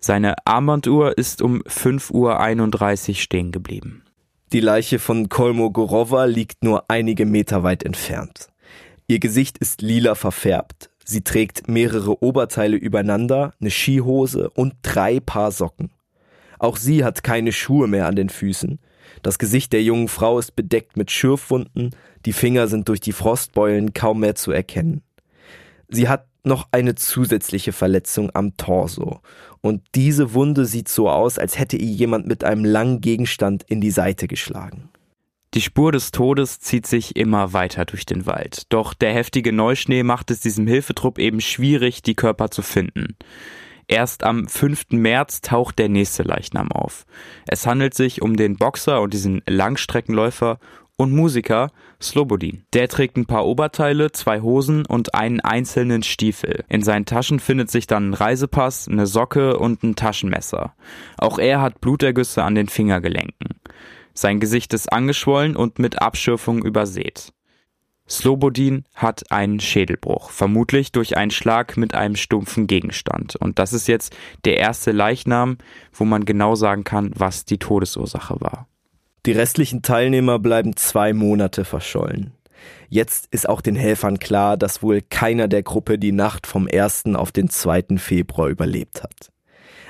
[0.00, 4.04] Seine Armbanduhr ist um 5.31 Uhr stehen geblieben.
[4.52, 8.48] Die Leiche von Kolmogorova liegt nur einige Meter weit entfernt.
[9.06, 10.90] Ihr Gesicht ist lila verfärbt.
[11.04, 15.90] Sie trägt mehrere Oberteile übereinander, eine Skihose und drei Paar Socken.
[16.58, 18.78] Auch sie hat keine Schuhe mehr an den Füßen.
[19.22, 21.90] Das Gesicht der jungen Frau ist bedeckt mit Schürfwunden,
[22.24, 25.02] die Finger sind durch die Frostbeulen kaum mehr zu erkennen.
[25.88, 29.20] Sie hat noch eine zusätzliche Verletzung am Torso.
[29.60, 33.80] Und diese Wunde sieht so aus, als hätte ihr jemand mit einem langen Gegenstand in
[33.80, 34.90] die Seite geschlagen.
[35.54, 38.72] Die Spur des Todes zieht sich immer weiter durch den Wald.
[38.72, 43.16] Doch der heftige Neuschnee macht es diesem Hilfetrupp eben schwierig, die Körper zu finden.
[43.86, 44.86] Erst am 5.
[44.90, 47.06] März taucht der nächste Leichnam auf.
[47.46, 50.58] Es handelt sich um den Boxer und diesen Langstreckenläufer
[50.96, 51.70] und Musiker
[52.02, 52.64] Slobodin.
[52.72, 56.64] Der trägt ein paar Oberteile, zwei Hosen und einen einzelnen Stiefel.
[56.68, 60.74] In seinen Taschen findet sich dann ein Reisepass, eine Socke und ein Taschenmesser.
[61.16, 63.60] Auch er hat Blutergüsse an den Fingergelenken.
[64.14, 67.32] Sein Gesicht ist angeschwollen und mit Abschürfung übersät.
[68.08, 73.34] Slobodin hat einen Schädelbruch, vermutlich durch einen Schlag mit einem stumpfen Gegenstand.
[73.36, 75.58] Und das ist jetzt der erste Leichnam,
[75.92, 78.68] wo man genau sagen kann, was die Todesursache war.
[79.24, 82.32] Die restlichen Teilnehmer bleiben zwei Monate verschollen.
[82.90, 87.06] Jetzt ist auch den Helfern klar, dass wohl keiner der Gruppe die Nacht vom 1.
[87.14, 87.96] auf den 2.
[87.96, 89.33] Februar überlebt hat.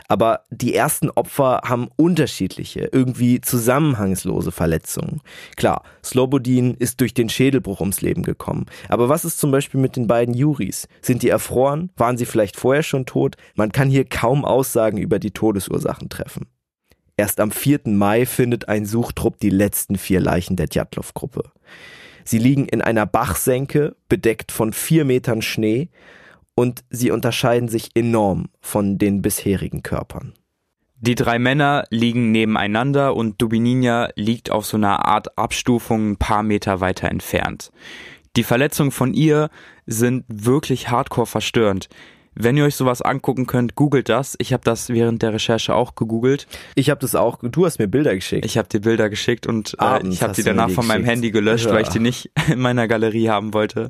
[0.09, 5.21] Aber die ersten Opfer haben unterschiedliche, irgendwie zusammenhangslose Verletzungen.
[5.57, 8.67] Klar, Slobodin ist durch den Schädelbruch ums Leben gekommen.
[8.89, 10.89] Aber was ist zum Beispiel mit den beiden Juris?
[11.01, 11.91] Sind die erfroren?
[11.97, 13.37] Waren sie vielleicht vorher schon tot?
[13.55, 16.47] Man kann hier kaum Aussagen über die Todesursachen treffen.
[17.17, 17.81] Erst am 4.
[17.87, 21.45] Mai findet ein Suchtrupp die letzten vier Leichen der Djatlov-Gruppe.
[22.25, 25.91] Sie liegen in einer Bachsenke, bedeckt von vier Metern Schnee,
[26.55, 30.35] und sie unterscheiden sich enorm von den bisherigen Körpern.
[31.01, 36.43] Die drei Männer liegen nebeneinander und Dubininja liegt auf so einer Art Abstufung ein paar
[36.43, 37.73] Meter weiter entfernt.
[38.37, 39.51] Die Verletzungen von ihr
[39.87, 41.89] sind wirklich hardcore verstörend.
[42.35, 44.35] Wenn ihr euch sowas angucken könnt, googelt das.
[44.39, 46.49] Ich habe das während der Recherche auch gegoogelt.
[46.75, 47.39] Ich habe das auch.
[47.43, 48.45] Du hast mir Bilder geschickt.
[48.45, 51.67] Ich habe dir Bilder geschickt und äh, ich habe die danach von meinem Handy gelöscht,
[51.67, 51.73] ja.
[51.73, 53.89] weil ich die nicht in meiner Galerie haben wollte.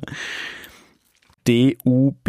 [1.47, 2.21] D-U-B-I-N-I-N-A.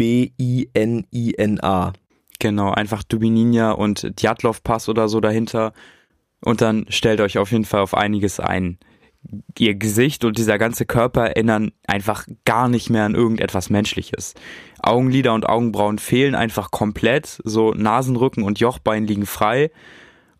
[2.39, 5.73] Genau, einfach Dubininja und Djatlov-Pass oder so dahinter.
[6.41, 8.77] Und dann stellt euch auf jeden Fall auf einiges ein.
[9.57, 14.35] Ihr Gesicht und dieser ganze Körper erinnern einfach gar nicht mehr an irgendetwas Menschliches.
[14.81, 19.71] Augenlider und Augenbrauen fehlen einfach komplett, so Nasenrücken und Jochbein liegen frei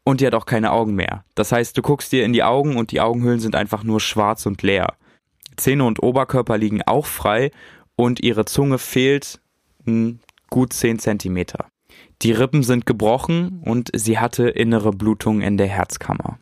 [0.04, 1.26] und die hat auch keine Augen mehr.
[1.36, 4.46] Das heißt, du guckst dir in die Augen und die Augenhöhlen sind einfach nur schwarz
[4.46, 4.94] und leer.
[5.58, 7.52] Zähne und Oberkörper liegen auch frei
[7.97, 9.41] und ihre Zunge fehlt
[9.86, 11.65] ein gut 10 Zentimeter.
[12.21, 16.39] Die Rippen sind gebrochen und sie hatte innere Blutung in der Herzkammer.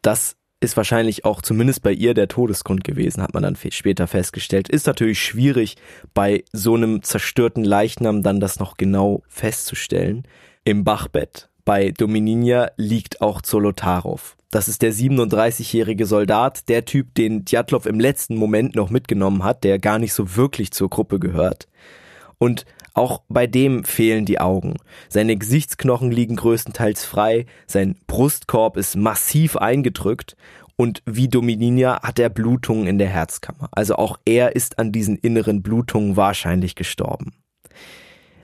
[0.00, 4.68] Das ist wahrscheinlich auch zumindest bei ihr der Todesgrund gewesen, hat man dann später festgestellt.
[4.68, 5.76] Ist natürlich schwierig,
[6.14, 10.24] bei so einem zerstörten Leichnam dann das noch genau festzustellen.
[10.64, 14.37] Im Bachbett bei Domininia liegt auch Zolotarov.
[14.50, 19.62] Das ist der 37-jährige Soldat, der Typ, den Djatlov im letzten Moment noch mitgenommen hat,
[19.62, 21.68] der gar nicht so wirklich zur Gruppe gehört.
[22.38, 24.76] Und auch bei dem fehlen die Augen.
[25.08, 30.36] Seine Gesichtsknochen liegen größtenteils frei, sein Brustkorb ist massiv eingedrückt
[30.76, 33.68] und wie Domininia hat er Blutungen in der Herzkammer.
[33.72, 37.34] Also auch er ist an diesen inneren Blutungen wahrscheinlich gestorben.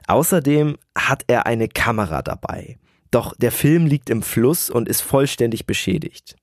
[0.07, 2.77] Außerdem hat er eine Kamera dabei.
[3.15, 6.35] Doch der Film liegt im Fluss und ist vollständig beschädigt.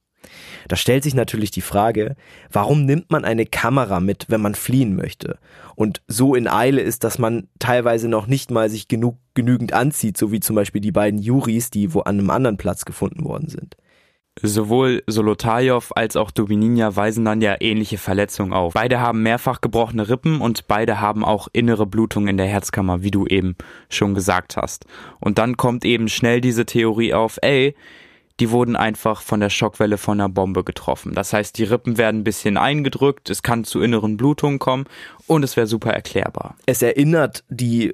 [0.69, 2.15] Da stellt sich natürlich die Frage,
[2.49, 5.37] warum nimmt man eine Kamera mit, wenn man fliehen möchte?
[5.75, 10.15] Und so in Eile ist, dass man teilweise noch nicht mal sich genug, genügend anzieht,
[10.15, 13.49] so wie zum Beispiel die beiden Juris, die wo an einem anderen Platz gefunden worden
[13.49, 13.75] sind.
[14.41, 18.73] Sowohl Solotajew als auch Domininja weisen dann ja ähnliche Verletzungen auf.
[18.73, 23.11] Beide haben mehrfach gebrochene Rippen und beide haben auch innere Blutung in der Herzkammer, wie
[23.11, 23.55] du eben
[23.89, 24.85] schon gesagt hast.
[25.19, 27.75] Und dann kommt eben schnell diese Theorie auf, ey,
[28.39, 31.13] die wurden einfach von der Schockwelle von einer Bombe getroffen.
[31.13, 34.85] Das heißt, die Rippen werden ein bisschen eingedrückt, es kann zu inneren Blutungen kommen
[35.27, 36.55] und es wäre super erklärbar.
[36.65, 37.91] Es erinnert die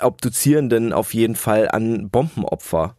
[0.00, 2.96] Obduzierenden auf jeden Fall an Bombenopfer.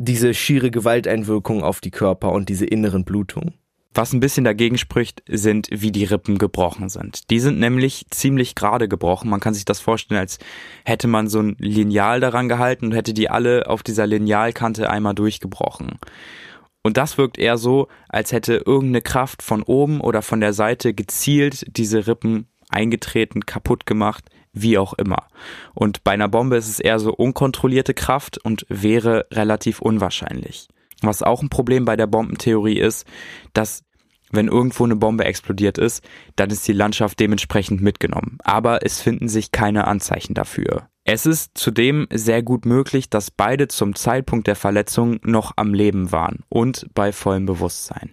[0.00, 3.54] Diese schiere Gewalteinwirkung auf die Körper und diese inneren Blutungen.
[3.92, 7.30] Was ein bisschen dagegen spricht, sind, wie die Rippen gebrochen sind.
[7.30, 9.28] Die sind nämlich ziemlich gerade gebrochen.
[9.28, 10.38] Man kann sich das vorstellen, als
[10.84, 15.16] hätte man so ein Lineal daran gehalten und hätte die alle auf dieser Linealkante einmal
[15.16, 15.98] durchgebrochen.
[16.84, 20.94] Und das wirkt eher so, als hätte irgendeine Kraft von oben oder von der Seite
[20.94, 24.26] gezielt diese Rippen eingetreten, kaputt gemacht,
[24.62, 25.28] wie auch immer.
[25.74, 30.68] Und bei einer Bombe ist es eher so unkontrollierte Kraft und wäre relativ unwahrscheinlich.
[31.02, 33.06] Was auch ein Problem bei der Bombentheorie ist,
[33.52, 33.84] dass
[34.30, 36.04] wenn irgendwo eine Bombe explodiert ist,
[36.36, 38.38] dann ist die Landschaft dementsprechend mitgenommen.
[38.44, 40.88] Aber es finden sich keine Anzeichen dafür.
[41.04, 46.12] Es ist zudem sehr gut möglich, dass beide zum Zeitpunkt der Verletzung noch am Leben
[46.12, 48.10] waren und bei vollem Bewusstsein.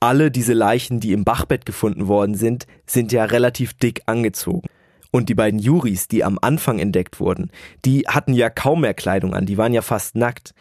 [0.00, 4.68] Alle diese Leichen, die im Bachbett gefunden worden sind, sind ja relativ dick angezogen.
[5.14, 7.52] Und die beiden Juris, die am Anfang entdeckt wurden,
[7.84, 10.54] die hatten ja kaum mehr Kleidung an, die waren ja fast nackt.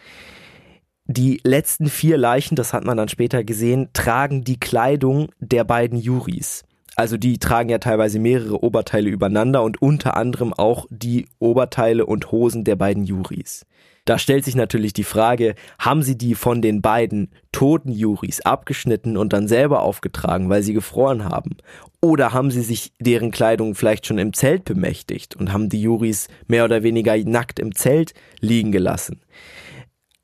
[1.06, 5.98] Die letzten vier Leichen, das hat man dann später gesehen, tragen die Kleidung der beiden
[5.98, 6.66] Juris.
[6.96, 12.32] Also die tragen ja teilweise mehrere Oberteile übereinander und unter anderem auch die Oberteile und
[12.32, 13.66] Hosen der beiden Juris.
[14.06, 19.16] Da stellt sich natürlich die Frage, haben sie die von den beiden toten Juris abgeschnitten
[19.16, 21.58] und dann selber aufgetragen, weil sie gefroren haben?
[22.04, 26.28] Oder haben sie sich deren Kleidung vielleicht schon im Zelt bemächtigt und haben die Juris
[26.48, 29.22] mehr oder weniger nackt im Zelt liegen gelassen?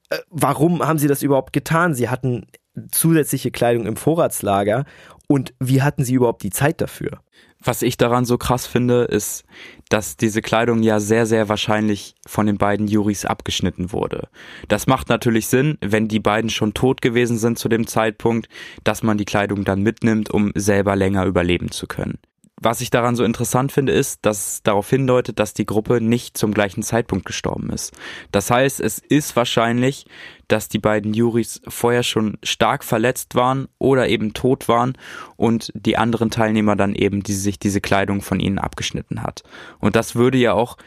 [0.10, 1.96] Äh, warum haben sie das überhaupt getan?
[1.96, 2.48] Sie hatten
[2.92, 4.84] zusätzliche Kleidung im Vorratslager
[5.30, 7.22] und wie hatten sie überhaupt die Zeit dafür?
[7.62, 9.44] Was ich daran so krass finde, ist,
[9.90, 14.30] dass diese Kleidung ja sehr, sehr wahrscheinlich von den beiden Juris abgeschnitten wurde.
[14.70, 18.48] Das macht natürlich Sinn, wenn die beiden schon tot gewesen sind zu dem Zeitpunkt,
[18.86, 22.18] dass man die Kleidung dann mitnimmt, um selber länger überleben zu können
[22.62, 26.38] was ich daran so interessant finde, ist, dass es darauf hindeutet, dass die Gruppe nicht
[26.38, 27.94] zum gleichen Zeitpunkt gestorben ist.
[28.32, 30.06] Das heißt, es ist wahrscheinlich,
[30.50, 34.98] dass die beiden Juris vorher schon stark verletzt waren oder eben tot waren
[35.38, 39.44] und die anderen Teilnehmer dann eben, die sich diese Kleidung von ihnen abgeschnitten hat.
[39.80, 40.78] Und das würde ja auch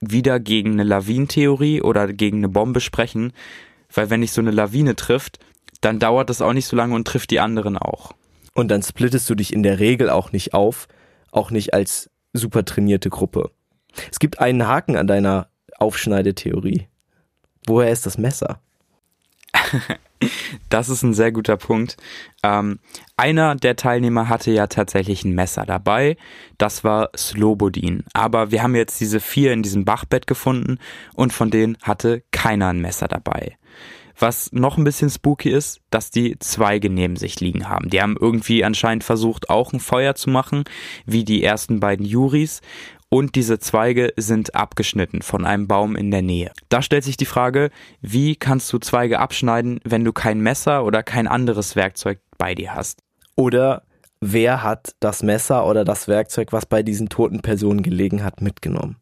[0.00, 3.32] wieder gegen eine Lawinentheorie oder gegen eine Bombe sprechen,
[3.94, 5.38] weil wenn dich so eine Lawine trifft,
[5.80, 8.12] dann dauert das auch nicht so lange und trifft die anderen auch.
[8.54, 10.88] Und dann splittest du dich in der Regel auch nicht auf,
[11.32, 13.50] auch nicht als super trainierte Gruppe.
[14.10, 16.86] Es gibt einen Haken an deiner Aufschneidetheorie.
[17.66, 18.60] Woher ist das Messer?
[20.68, 21.96] das ist ein sehr guter Punkt.
[22.42, 22.78] Ähm,
[23.16, 26.16] einer der Teilnehmer hatte ja tatsächlich ein Messer dabei.
[26.58, 28.04] Das war Slobodin.
[28.12, 30.78] Aber wir haben jetzt diese vier in diesem Bachbett gefunden
[31.14, 33.56] und von denen hatte keiner ein Messer dabei.
[34.20, 37.88] Was noch ein bisschen spooky ist, dass die Zweige neben sich liegen haben.
[37.88, 40.64] Die haben irgendwie anscheinend versucht, auch ein Feuer zu machen,
[41.06, 42.60] wie die ersten beiden Juris.
[43.08, 46.52] Und diese Zweige sind abgeschnitten von einem Baum in der Nähe.
[46.68, 47.70] Da stellt sich die Frage,
[48.02, 52.74] wie kannst du Zweige abschneiden, wenn du kein Messer oder kein anderes Werkzeug bei dir
[52.74, 53.00] hast?
[53.36, 53.84] Oder
[54.20, 58.99] wer hat das Messer oder das Werkzeug, was bei diesen toten Personen gelegen hat, mitgenommen?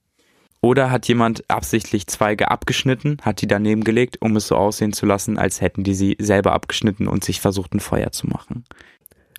[0.61, 5.07] Oder hat jemand absichtlich Zweige abgeschnitten, hat die daneben gelegt, um es so aussehen zu
[5.07, 8.65] lassen, als hätten die sie selber abgeschnitten und sich versucht, ein Feuer zu machen?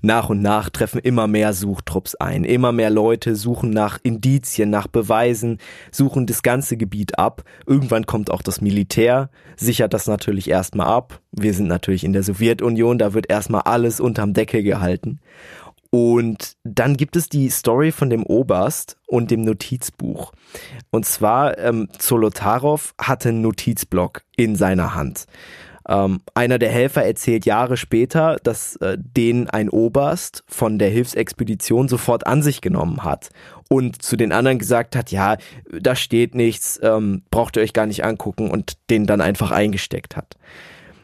[0.01, 2.45] Nach und nach treffen immer mehr Suchtrupps ein.
[2.45, 5.57] Immer mehr Leute suchen nach Indizien, nach Beweisen,
[5.91, 7.43] suchen das ganze Gebiet ab.
[7.65, 11.19] Irgendwann kommt auch das Militär, sichert das natürlich erstmal ab.
[11.33, 15.19] Wir sind natürlich in der Sowjetunion, da wird erstmal alles unterm Deckel gehalten.
[15.91, 20.31] Und dann gibt es die Story von dem Oberst und dem Notizbuch.
[20.91, 25.25] Und zwar, ähm, Zolotarow hatte einen Notizblock in seiner Hand.
[25.87, 31.87] Ähm, einer der Helfer erzählt Jahre später, dass äh, den ein Oberst von der Hilfsexpedition
[31.87, 33.29] sofort an sich genommen hat
[33.69, 35.37] und zu den anderen gesagt hat, ja,
[35.71, 40.15] da steht nichts, ähm, braucht ihr euch gar nicht angucken und den dann einfach eingesteckt
[40.15, 40.37] hat.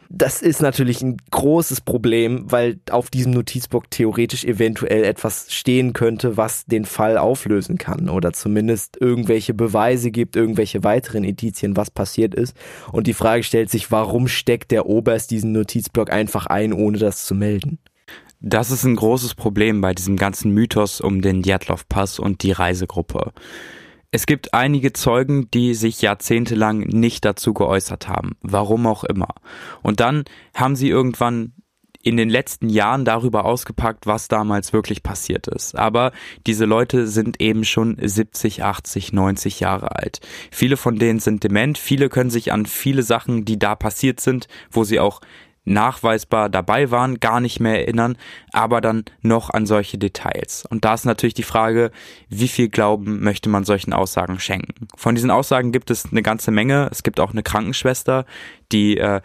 [0.10, 6.38] Das ist natürlich ein großes Problem, weil auf diesem Notizblock theoretisch eventuell etwas stehen könnte,
[6.38, 12.36] was den Fall auflösen kann oder zumindest irgendwelche Beweise gibt, irgendwelche weiteren Indizien, was passiert
[12.36, 12.56] ist.
[12.92, 17.26] Und die Frage stellt sich, warum steckt der Oberst diesen Notizblock einfach ein, ohne das
[17.26, 17.80] zu melden?
[18.42, 23.32] Das ist ein großes Problem bei diesem ganzen Mythos um den Djatlov-Pass und die Reisegruppe.
[24.12, 29.36] Es gibt einige Zeugen, die sich jahrzehntelang nicht dazu geäußert haben, warum auch immer.
[29.82, 31.54] Und dann haben sie irgendwann
[32.06, 35.76] in den letzten Jahren darüber ausgepackt, was damals wirklich passiert ist.
[35.76, 36.12] Aber
[36.46, 40.20] diese Leute sind eben schon 70, 80, 90 Jahre alt.
[40.52, 44.48] Viele von denen sind dement, viele können sich an viele Sachen, die da passiert sind,
[44.70, 45.20] wo sie auch
[45.66, 48.18] nachweisbar dabei waren, gar nicht mehr erinnern,
[48.54, 50.66] aber dann noch an solche Details.
[50.70, 51.92] Und da ist natürlich die Frage,
[52.30, 54.88] wie viel Glauben möchte man solchen Aussagen schenken?
[54.96, 56.88] Von diesen Aussagen gibt es eine ganze Menge.
[56.92, 58.26] Es gibt auch eine Krankenschwester,
[58.72, 59.22] die äh,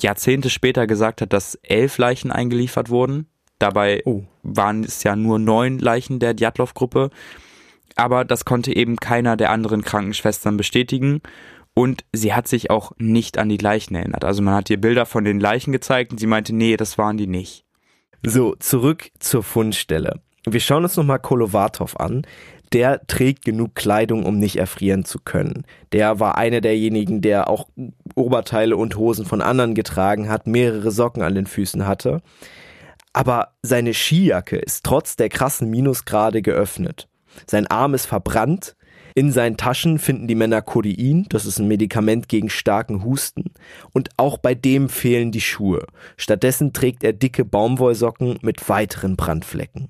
[0.00, 3.26] Jahrzehnte später gesagt hat, dass elf Leichen eingeliefert wurden.
[3.58, 4.24] Dabei oh.
[4.42, 7.10] waren es ja nur neun Leichen der Djatlov-Gruppe.
[7.96, 11.20] Aber das konnte eben keiner der anderen Krankenschwestern bestätigen.
[11.74, 14.24] Und sie hat sich auch nicht an die Leichen erinnert.
[14.24, 17.16] Also man hat ihr Bilder von den Leichen gezeigt und sie meinte, nee, das waren
[17.16, 17.64] die nicht.
[18.24, 20.20] So, zurück zur Fundstelle.
[20.46, 22.26] Wir schauen uns nochmal Kolovatov an.
[22.72, 25.64] Der trägt genug Kleidung, um nicht erfrieren zu können.
[25.92, 27.68] Der war einer derjenigen, der auch
[28.14, 32.22] Oberteile und Hosen von anderen getragen hat, mehrere Socken an den Füßen hatte.
[33.12, 37.08] Aber seine Skijacke ist trotz der krassen Minusgrade geöffnet.
[37.46, 38.76] Sein Arm ist verbrannt,
[39.14, 43.52] in seinen Taschen finden die Männer Codein, das ist ein Medikament gegen starken Husten,
[43.92, 45.86] und auch bei dem fehlen die Schuhe.
[46.16, 49.88] Stattdessen trägt er dicke Baumwollsocken mit weiteren Brandflecken.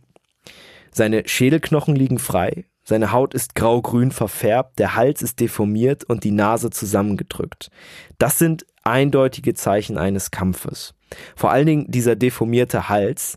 [0.93, 6.33] Seine Schädelknochen liegen frei, seine Haut ist grau-grün verfärbt, der Hals ist deformiert und die
[6.33, 7.71] Nase zusammengedrückt.
[8.19, 10.95] Das sind eindeutige Zeichen eines Kampfes.
[11.37, 13.37] Vor allen Dingen dieser deformierte Hals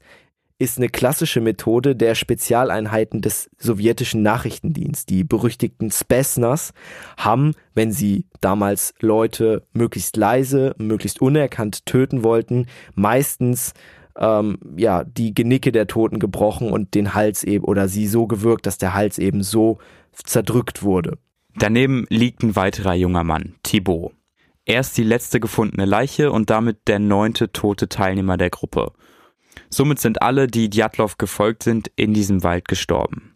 [0.64, 5.06] ist eine klassische Methode der Spezialeinheiten des sowjetischen Nachrichtendienstes.
[5.06, 6.74] Die berüchtigten Spesnas
[7.18, 13.74] haben, wenn sie damals Leute möglichst leise, möglichst unerkannt töten wollten, meistens
[14.18, 18.66] ähm, ja die Genicke der Toten gebrochen und den Hals eben oder sie so gewirkt,
[18.66, 19.80] dass der Hals eben so
[20.14, 21.18] zerdrückt wurde.
[21.56, 24.14] Daneben liegt ein weiterer junger Mann, Thibaut.
[24.66, 28.94] Er ist die letzte gefundene Leiche und damit der neunte tote Teilnehmer der Gruppe.
[29.70, 33.36] Somit sind alle, die Djatlov gefolgt sind, in diesem Wald gestorben.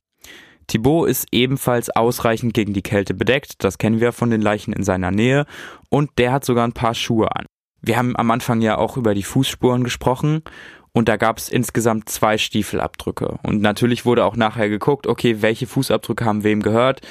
[0.67, 4.83] Thibaut ist ebenfalls ausreichend gegen die Kälte bedeckt, das kennen wir von den Leichen in
[4.83, 5.45] seiner Nähe,
[5.89, 7.45] und der hat sogar ein paar Schuhe an.
[7.81, 10.43] Wir haben am Anfang ja auch über die Fußspuren gesprochen
[10.91, 13.37] und da gab es insgesamt zwei Stiefelabdrücke.
[13.43, 17.01] Und natürlich wurde auch nachher geguckt, okay, welche Fußabdrücke haben wem gehört.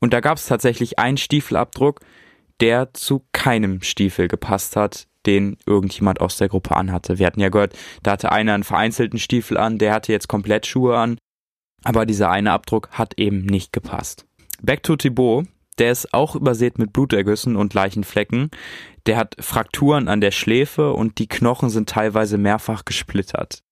[0.00, 2.00] Und da gab es tatsächlich einen Stiefelabdruck,
[2.60, 7.18] der zu keinem Stiefel gepasst hat, den irgendjemand aus der Gruppe anhatte.
[7.18, 10.66] Wir hatten ja gehört, da hatte einer einen vereinzelten Stiefel an, der hatte jetzt komplett
[10.66, 11.18] Schuhe an,
[11.84, 14.26] aber dieser eine Abdruck hat eben nicht gepasst.
[14.62, 15.46] Back to Thibaut,
[15.78, 18.50] der ist auch übersät mit Blutergüssen und Leichenflecken.
[19.06, 23.62] Der hat Frakturen an der Schläfe und die Knochen sind teilweise mehrfach gesplittert.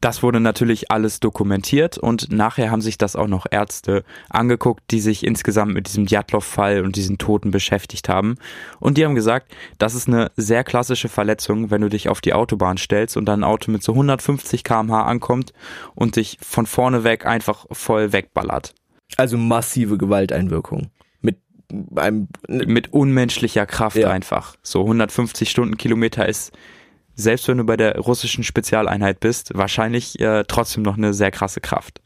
[0.00, 5.00] Das wurde natürlich alles dokumentiert und nachher haben sich das auch noch Ärzte angeguckt, die
[5.00, 8.36] sich insgesamt mit diesem Djatlov-Fall und diesen Toten beschäftigt haben.
[8.78, 12.32] Und die haben gesagt, das ist eine sehr klassische Verletzung, wenn du dich auf die
[12.32, 15.52] Autobahn stellst und dann ein Auto mit so 150 kmh ankommt
[15.94, 18.74] und dich von vorne weg einfach voll wegballert.
[19.16, 20.90] Also massive Gewalteinwirkung.
[21.20, 21.36] Mit
[21.94, 24.08] einem, mit unmenschlicher Kraft ja.
[24.08, 24.56] einfach.
[24.62, 26.52] So 150 Stundenkilometer ist
[27.14, 31.60] selbst wenn du bei der russischen Spezialeinheit bist, wahrscheinlich äh, trotzdem noch eine sehr krasse
[31.60, 32.00] Kraft.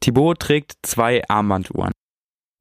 [0.00, 1.92] Thibaut trägt zwei Armbanduhren.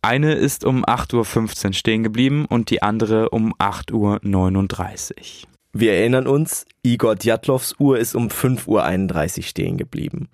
[0.02, 5.50] Eine ist um 8.15 Uhr stehen geblieben und die andere um 8.39 Uhr.
[5.74, 10.30] Wir erinnern uns, Igor Djatlovs Uhr ist um 5.31 Uhr stehen geblieben.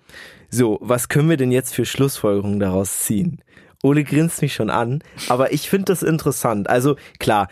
[0.48, 3.42] So, was können wir denn jetzt für Schlussfolgerungen daraus ziehen?
[3.82, 6.70] Ole grinst mich schon an, aber ich finde das interessant.
[6.70, 7.48] Also klar,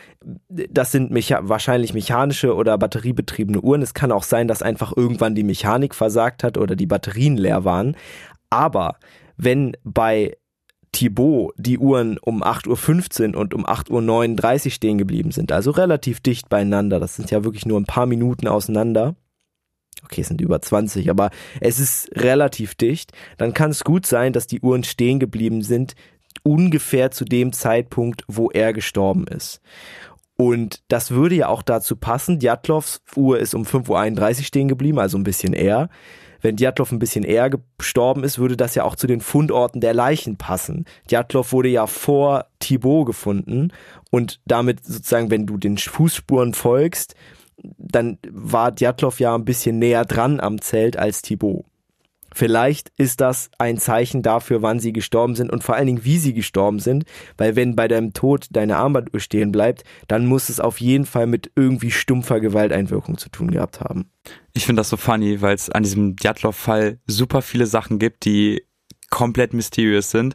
[0.48, 3.82] das sind mecha wahrscheinlich mechanische oder batteriebetriebene Uhren.
[3.82, 7.64] Es kann auch sein, dass einfach irgendwann die Mechanik versagt hat oder die Batterien leer
[7.64, 7.96] waren.
[8.50, 8.96] Aber
[9.36, 10.36] wenn bei
[10.92, 16.20] Thibaut die Uhren um 8.15 Uhr und um 8.39 Uhr stehen geblieben sind, also relativ
[16.20, 19.16] dicht beieinander, das sind ja wirklich nur ein paar Minuten auseinander,
[20.04, 24.32] okay, es sind über 20, aber es ist relativ dicht, dann kann es gut sein,
[24.32, 25.94] dass die Uhren stehen geblieben sind,
[26.42, 29.60] ungefähr zu dem Zeitpunkt, wo er gestorben ist.
[30.42, 32.40] Und das würde ja auch dazu passen.
[32.40, 35.88] Djatlovs Uhr ist um 5.31 Uhr stehen geblieben, also ein bisschen eher.
[36.40, 39.94] Wenn Djatlov ein bisschen eher gestorben ist, würde das ja auch zu den Fundorten der
[39.94, 40.86] Leichen passen.
[41.08, 43.72] Djatlov wurde ja vor Thibaut gefunden
[44.10, 47.14] und damit sozusagen, wenn du den Fußspuren folgst,
[47.78, 51.64] dann war Djatlov ja ein bisschen näher dran am Zelt als Thibaut.
[52.34, 56.18] Vielleicht ist das ein Zeichen dafür, wann sie gestorben sind und vor allen Dingen, wie
[56.18, 57.04] sie gestorben sind,
[57.36, 61.26] weil wenn bei deinem Tod deine Armbanduhr stehen bleibt, dann muss es auf jeden Fall
[61.26, 64.10] mit irgendwie stumpfer Gewalteinwirkung zu tun gehabt haben.
[64.54, 68.62] Ich finde das so funny, weil es an diesem Djatlov-Fall super viele Sachen gibt, die
[69.10, 70.34] komplett mysteriös sind.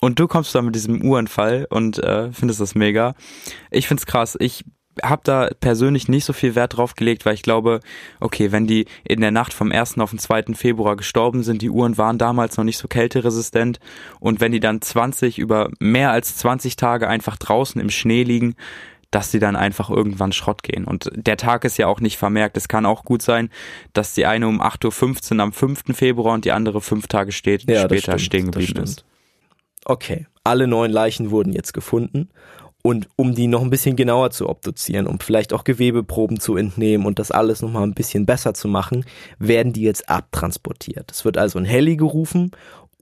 [0.00, 3.14] Und du kommst da mit diesem Uhrenfall und äh, findest das mega.
[3.70, 4.36] Ich find's krass.
[4.38, 4.64] Ich
[5.02, 7.80] habe da persönlich nicht so viel Wert drauf gelegt, weil ich glaube,
[8.20, 9.98] okay, wenn die in der Nacht vom 1.
[9.98, 10.54] auf den 2.
[10.54, 13.80] Februar gestorben sind, die Uhren waren damals noch nicht so kälteresistent
[14.20, 18.56] und wenn die dann 20 über mehr als 20 Tage einfach draußen im Schnee liegen,
[19.10, 20.84] dass die dann einfach irgendwann Schrott gehen.
[20.84, 22.56] Und der Tag ist ja auch nicht vermerkt.
[22.58, 23.48] Es kann auch gut sein,
[23.94, 25.96] dass die eine um 8.15 Uhr am 5.
[25.96, 29.04] Februar und die andere fünf Tage steht, ja, später stimmt, stehen geblieben ist.
[29.84, 32.28] Okay, alle neun Leichen wurden jetzt gefunden
[32.82, 37.06] und um die noch ein bisschen genauer zu obduzieren, um vielleicht auch Gewebeproben zu entnehmen
[37.06, 39.04] und das alles nochmal ein bisschen besser zu machen,
[39.38, 41.10] werden die jetzt abtransportiert.
[41.10, 42.52] Es wird also ein Heli gerufen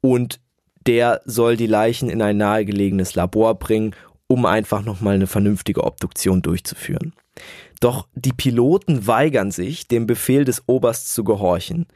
[0.00, 0.40] und
[0.86, 3.94] der soll die Leichen in ein nahegelegenes Labor bringen,
[4.28, 7.12] um einfach nochmal eine vernünftige Obduktion durchzuführen.
[7.80, 11.86] Doch die Piloten weigern sich, dem Befehl des Obersts zu gehorchen.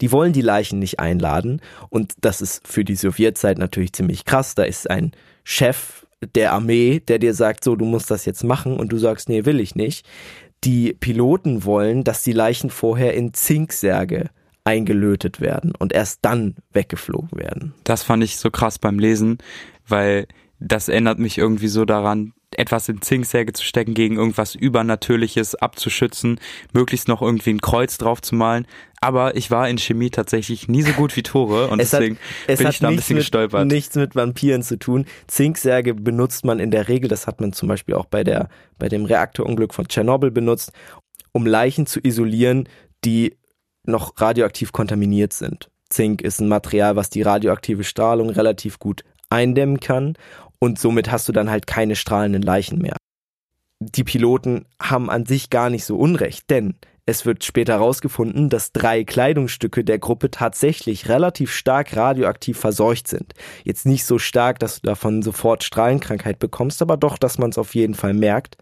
[0.00, 4.56] Die wollen die Leichen nicht einladen und das ist für die Sowjetzeit natürlich ziemlich krass.
[4.56, 5.12] Da ist ein
[5.44, 9.28] Chef der Armee, der dir sagt, so, du musst das jetzt machen und du sagst,
[9.28, 10.06] nee, will ich nicht.
[10.64, 14.30] Die Piloten wollen, dass die Leichen vorher in Zinksärge
[14.64, 17.74] eingelötet werden und erst dann weggeflogen werden.
[17.84, 19.38] Das fand ich so krass beim Lesen,
[19.86, 20.26] weil
[20.60, 26.40] das erinnert mich irgendwie so daran, etwas in Zinksäge zu stecken, gegen irgendwas Übernatürliches abzuschützen,
[26.72, 28.66] möglichst noch irgendwie ein Kreuz drauf zu malen.
[29.00, 32.18] Aber ich war in Chemie tatsächlich nie so gut wie Tore und es deswegen
[32.48, 33.66] hat, bin ich da ein bisschen mit, gestolpert.
[33.66, 35.04] nichts mit Vampiren zu tun.
[35.26, 38.88] Zinksärge benutzt man in der Regel, das hat man zum Beispiel auch bei der, bei
[38.88, 40.72] dem Reaktorunglück von Tschernobyl benutzt,
[41.32, 42.68] um Leichen zu isolieren,
[43.04, 43.36] die
[43.84, 45.70] noch radioaktiv kontaminiert sind.
[45.90, 50.14] Zink ist ein Material, was die radioaktive Strahlung relativ gut eindämmen kann
[50.58, 52.96] und somit hast du dann halt keine strahlenden Leichen mehr.
[53.80, 56.74] Die Piloten haben an sich gar nicht so unrecht, denn
[57.06, 63.32] es wird später herausgefunden, dass drei Kleidungsstücke der Gruppe tatsächlich relativ stark radioaktiv verseucht sind.
[63.64, 67.56] Jetzt nicht so stark, dass du davon sofort Strahlenkrankheit bekommst, aber doch, dass man es
[67.56, 68.58] auf jeden Fall merkt.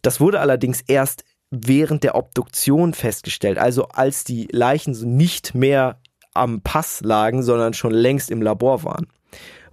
[0.00, 6.00] Das wurde allerdings erst während der Obduktion festgestellt, also als die Leichen so nicht mehr
[6.32, 9.08] am Pass lagen, sondern schon längst im Labor waren.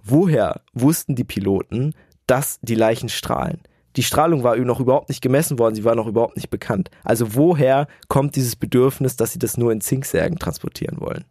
[0.02, 1.94] Woher wussten die Piloten,
[2.26, 3.60] dass die Leichen strahlen?
[3.96, 6.90] Die Strahlung war noch überhaupt nicht gemessen worden, sie war noch überhaupt nicht bekannt.
[7.02, 11.24] Also woher kommt dieses Bedürfnis, dass sie das nur in Zinksärgen transportieren wollen?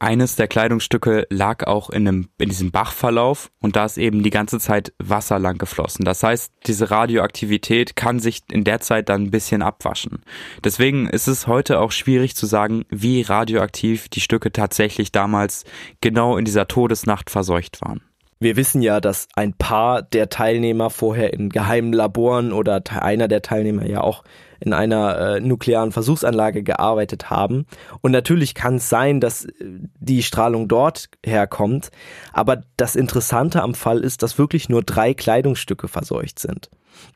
[0.00, 4.30] Eines der Kleidungsstücke lag auch in, einem, in diesem Bachverlauf und da ist eben die
[4.30, 6.04] ganze Zeit Wasser lang geflossen.
[6.04, 10.22] Das heißt, diese Radioaktivität kann sich in der Zeit dann ein bisschen abwaschen.
[10.62, 15.64] Deswegen ist es heute auch schwierig zu sagen, wie radioaktiv die Stücke tatsächlich damals
[16.00, 18.02] genau in dieser Todesnacht verseucht waren.
[18.40, 23.42] Wir wissen ja, dass ein paar der Teilnehmer vorher in geheimen Laboren oder einer der
[23.42, 24.24] Teilnehmer ja auch
[24.60, 27.66] in einer äh, nuklearen Versuchsanlage gearbeitet haben.
[28.00, 29.50] Und natürlich kann es sein, dass äh,
[29.98, 31.90] die Strahlung dort herkommt.
[32.32, 36.70] Aber das Interessante am Fall ist, dass wirklich nur drei Kleidungsstücke verseucht sind.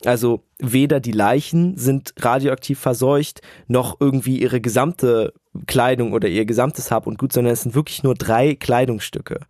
[0.05, 5.32] Also weder die Leichen sind radioaktiv verseucht, noch irgendwie ihre gesamte
[5.66, 9.41] Kleidung oder ihr gesamtes Hab und Gut, sondern es sind wirklich nur drei Kleidungsstücke.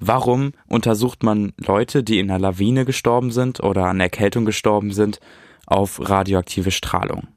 [0.00, 5.20] Warum untersucht man Leute, die in einer Lawine gestorben sind oder an Erkältung gestorben sind,
[5.66, 7.28] auf radioaktive Strahlung?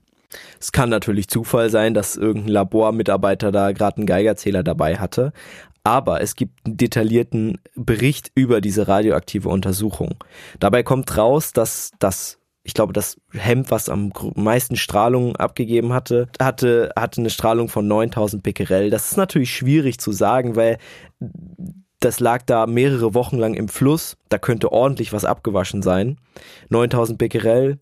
[0.59, 5.31] Es kann natürlich Zufall sein, dass irgendein Labormitarbeiter da gerade einen Geigerzähler dabei hatte.
[5.83, 10.15] Aber es gibt einen detaillierten Bericht über diese radioaktive Untersuchung.
[10.59, 16.27] Dabei kommt raus, dass das ich glaube, das Hemd, was am meisten Strahlung abgegeben hatte,
[16.37, 18.89] hatte, hatte eine Strahlung von 9000 Becquerel.
[18.89, 20.77] Das ist natürlich schwierig zu sagen, weil
[21.99, 24.17] Das lag da mehrere Wochen lang im Fluss.
[24.29, 26.17] Da könnte ordentlich was abgewaschen sein.
[26.69, 27.79] 9000 Becquerel.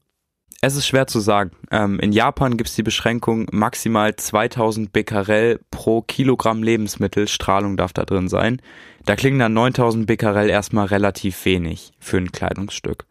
[0.68, 1.52] Es ist schwer zu sagen.
[1.70, 7.94] Ähm, in Japan gibt es die Beschränkung, maximal 2000 Becquerel pro Kilogramm Lebensmittel Strahlung darf
[7.94, 8.60] da drin sein.
[9.06, 13.06] Da klingen dann 9000 Becquerel erstmal relativ wenig für ein Kleidungsstück.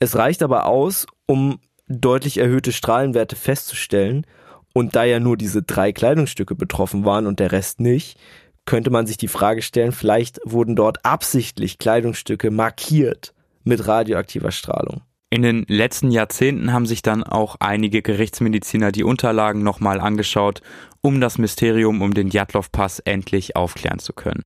[0.00, 4.26] Es reicht aber aus, um deutlich erhöhte Strahlenwerte festzustellen.
[4.72, 8.18] Und da ja nur diese drei Kleidungsstücke betroffen waren und der Rest nicht,
[8.64, 15.02] könnte man sich die Frage stellen, vielleicht wurden dort absichtlich Kleidungsstücke markiert mit radioaktiver Strahlung.
[15.32, 20.60] In den letzten Jahrzehnten haben sich dann auch einige Gerichtsmediziner die Unterlagen nochmal angeschaut,
[21.02, 24.42] um das Mysterium um den Djatlov-Pass endlich aufklären zu können.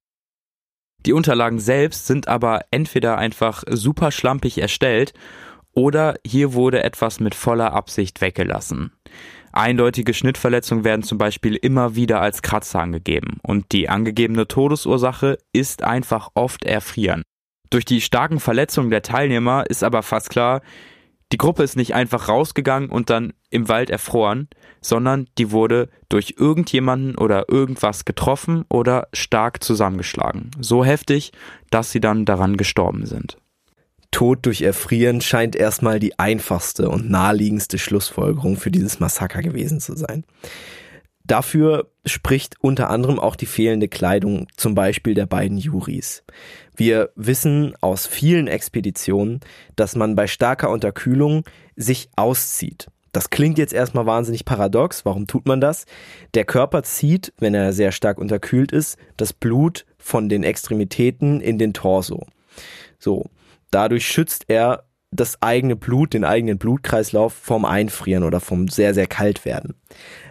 [1.07, 5.15] Die Unterlagen selbst sind aber entweder einfach super schlampig erstellt
[5.73, 8.93] oder hier wurde etwas mit voller Absicht weggelassen.
[9.53, 15.83] Eindeutige Schnittverletzungen werden zum Beispiel immer wieder als Kratzer angegeben und die angegebene Todesursache ist
[15.83, 17.23] einfach oft Erfrieren.
[17.75, 20.61] Durch die starken Verletzungen der Teilnehmer ist aber fast klar,
[21.33, 24.47] die Gruppe ist nicht einfach rausgegangen und dann im Wald erfroren,
[24.81, 30.53] sondern die wurde durch irgendjemanden oder irgendwas getroffen oder stark zusammengeschlagen.
[30.61, 31.33] So heftig,
[31.71, 33.39] dass sie dann daran gestorben sind.
[34.13, 39.97] Tod durch Erfrieren scheint erstmal die einfachste und naheliegendste Schlussfolgerung für dieses Massaker gewesen zu
[39.97, 40.23] sein.
[41.27, 46.23] Dafür spricht unter anderem auch die fehlende Kleidung zum Beispiel der beiden Juris.
[46.77, 49.41] Wir wissen aus vielen Expeditionen,
[49.75, 51.45] dass man bei starker Unterkühlung
[51.77, 52.89] sich auszieht.
[53.13, 55.05] Das klingt jetzt erstmal wahnsinnig paradox.
[55.07, 55.87] Warum tut man das?
[56.35, 61.57] Der Körper zieht, wenn er sehr stark unterkühlt ist, das Blut von den Extremitäten in
[61.59, 62.27] den Torso.
[62.99, 63.31] So.
[63.71, 69.07] Dadurch schützt er das eigene Blut, den eigenen Blutkreislauf vom Einfrieren oder vom sehr, sehr
[69.07, 69.75] kalt werden.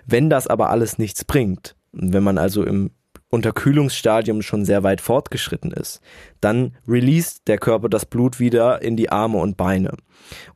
[0.06, 2.92] Wenn das aber alles nichts bringt, wenn man also im
[3.30, 6.02] Unterkühlungsstadium schon sehr weit fortgeschritten ist,
[6.40, 9.96] dann released der Körper das Blut wieder in die Arme und Beine.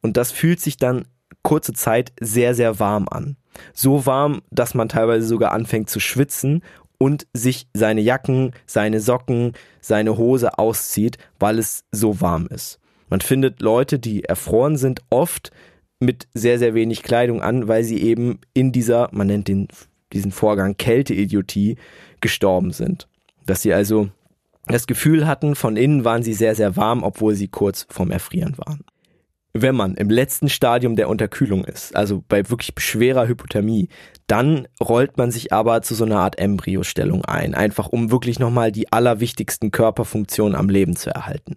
[0.01, 1.05] Und das fühlt sich dann
[1.41, 3.37] kurze Zeit sehr, sehr warm an.
[3.73, 6.61] So warm, dass man teilweise sogar anfängt zu schwitzen
[6.99, 12.79] und sich seine Jacken, seine Socken, seine Hose auszieht, weil es so warm ist.
[13.09, 15.51] Man findet Leute, die erfroren sind, oft
[15.99, 19.67] mit sehr, sehr wenig Kleidung an, weil sie eben in dieser, man nennt den,
[20.13, 21.77] diesen Vorgang Kälteidiotie,
[22.21, 23.07] gestorben sind.
[23.45, 24.09] Dass sie also
[24.67, 28.57] das Gefühl hatten, von innen waren sie sehr, sehr warm, obwohl sie kurz vorm Erfrieren
[28.57, 28.83] waren.
[29.53, 33.87] Wenn man im letzten Stadium der Unterkühlung ist, also bei wirklich schwerer Hypothermie,
[34.27, 38.71] dann rollt man sich aber zu so einer Art Embryostellung ein, einfach um wirklich nochmal
[38.71, 41.55] die allerwichtigsten Körperfunktionen am Leben zu erhalten.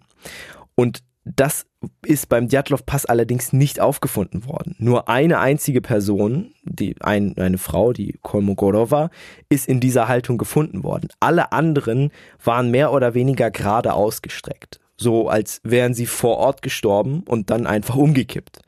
[0.73, 1.65] Und das
[2.05, 4.75] ist beim Djatlov-Pass allerdings nicht aufgefunden worden.
[4.79, 9.09] Nur eine einzige Person, die ein, eine Frau, die Kolmogorova,
[9.49, 11.09] ist in dieser Haltung gefunden worden.
[11.19, 12.11] Alle anderen
[12.43, 17.67] waren mehr oder weniger gerade ausgestreckt so als wären sie vor Ort gestorben und dann
[17.67, 18.61] einfach umgekippt.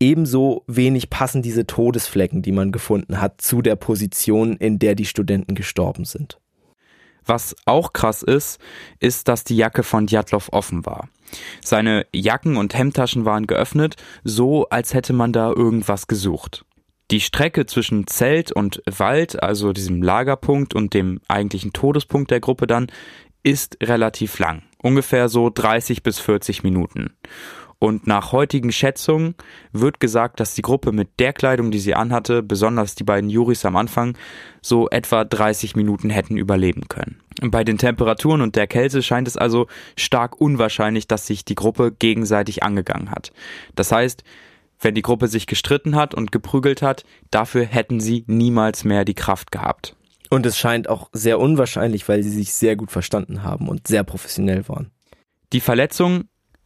[0.00, 5.04] Ebenso wenig passen diese Todesflecken, die man gefunden hat, zu der Position, in der die
[5.04, 6.40] Studenten gestorben sind.
[7.26, 8.60] Was auch krass ist,
[9.00, 11.08] ist, dass die Jacke von Djatlov offen war.
[11.62, 16.64] Seine Jacken und Hemdtaschen waren geöffnet, so als hätte man da irgendwas gesucht.
[17.10, 22.66] Die Strecke zwischen Zelt und Wald, also diesem Lagerpunkt und dem eigentlichen Todespunkt der Gruppe
[22.66, 22.86] dann,
[23.42, 24.62] ist relativ lang.
[24.82, 27.14] Ungefähr so 30 bis 40 Minuten.
[27.84, 29.34] Und nach heutigen Schätzungen
[29.72, 33.66] wird gesagt, dass die Gruppe mit der Kleidung, die sie anhatte, besonders die beiden Juris
[33.66, 34.16] am Anfang,
[34.62, 37.20] so etwa 30 Minuten hätten überleben können.
[37.42, 39.66] Bei den Temperaturen und der Kälte scheint es also
[39.98, 43.32] stark unwahrscheinlich, dass sich die Gruppe gegenseitig angegangen hat.
[43.74, 44.24] Das heißt,
[44.80, 49.12] wenn die Gruppe sich gestritten hat und geprügelt hat, dafür hätten sie niemals mehr die
[49.12, 49.94] Kraft gehabt.
[50.30, 54.04] Und es scheint auch sehr unwahrscheinlich, weil sie sich sehr gut verstanden haben und sehr
[54.04, 54.90] professionell waren.
[55.52, 56.24] Die Verletzung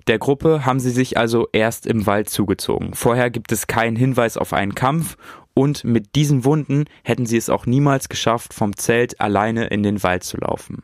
[0.08, 2.94] der Gruppe haben sie sich also erst im Wald zugezogen.
[2.94, 5.16] Vorher gibt es keinen Hinweis auf einen Kampf
[5.54, 10.02] und mit diesen Wunden hätten sie es auch niemals geschafft, vom Zelt alleine in den
[10.02, 10.82] Wald zu laufen.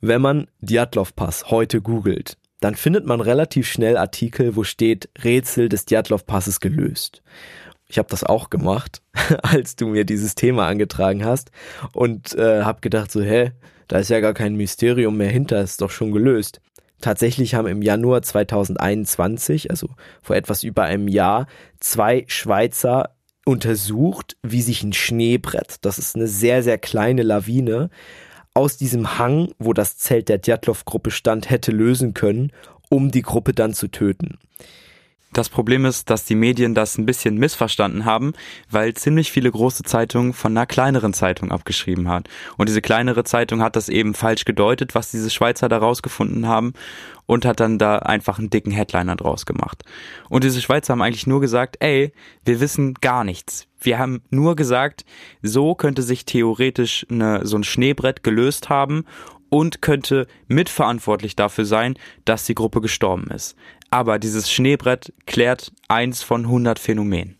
[0.00, 5.84] Wenn man Djatlov-Pass heute googelt, dann findet man relativ schnell Artikel, wo steht Rätsel des
[5.84, 7.22] Djatlov-Passes gelöst.
[7.88, 9.02] Ich habe das auch gemacht,
[9.42, 11.50] als du mir dieses Thema angetragen hast
[11.92, 13.52] und äh, habe gedacht so, hä,
[13.88, 16.60] da ist ja gar kein Mysterium mehr hinter, ist doch schon gelöst.
[17.00, 19.90] Tatsächlich haben im Januar 2021, also
[20.22, 21.46] vor etwas über einem Jahr,
[21.78, 27.90] zwei Schweizer untersucht, wie sich ein Schneebrett, das ist eine sehr, sehr kleine Lawine,
[28.54, 32.52] aus diesem Hang, wo das Zelt der Djatlov-Gruppe stand, hätte lösen können,
[32.88, 34.38] um die Gruppe dann zu töten.
[35.36, 38.32] Das Problem ist, dass die Medien das ein bisschen missverstanden haben,
[38.70, 42.30] weil ziemlich viele große Zeitungen von einer kleineren Zeitung abgeschrieben hat.
[42.56, 46.72] Und diese kleinere Zeitung hat das eben falsch gedeutet, was diese Schweizer da rausgefunden haben
[47.26, 49.84] und hat dann da einfach einen dicken Headliner draus gemacht.
[50.30, 52.14] Und diese Schweizer haben eigentlich nur gesagt, ey,
[52.46, 53.66] wir wissen gar nichts.
[53.78, 55.04] Wir haben nur gesagt,
[55.42, 59.04] so könnte sich theoretisch eine, so ein Schneebrett gelöst haben
[59.48, 63.56] und könnte mitverantwortlich dafür sein, dass die Gruppe gestorben ist.
[63.90, 67.36] Aber dieses Schneebrett klärt eins von 100 Phänomenen.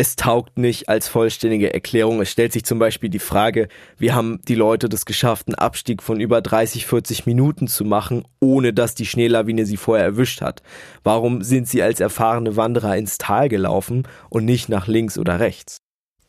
[0.00, 2.20] Es taugt nicht als vollständige Erklärung.
[2.20, 6.04] Es stellt sich zum Beispiel die Frage, wie haben die Leute das geschafft, einen Abstieg
[6.04, 10.62] von über 30, 40 Minuten zu machen, ohne dass die Schneelawine sie vorher erwischt hat?
[11.02, 15.78] Warum sind sie als erfahrene Wanderer ins Tal gelaufen und nicht nach links oder rechts?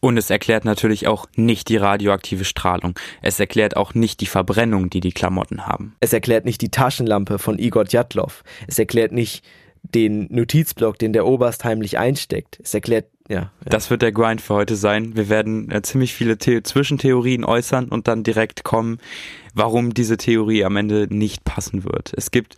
[0.02, 2.98] Und es erklärt natürlich auch nicht die radioaktive Strahlung.
[3.22, 5.96] Es erklärt auch nicht die Verbrennung, die die Klamotten haben.
[6.00, 8.44] Es erklärt nicht die Taschenlampe von Igor Djatlov.
[8.68, 9.44] Es erklärt nicht
[9.84, 12.60] den Notizblock, den der Oberst heimlich einsteckt.
[12.64, 13.52] Es erklärt, ja, ja.
[13.66, 15.16] Das wird der Grind für heute sein.
[15.16, 19.00] Wir werden äh, ziemlich viele The Zwischentheorien äußern und dann direkt kommen,
[19.54, 22.12] warum diese Theorie am Ende nicht passen wird.
[22.16, 22.58] Es gibt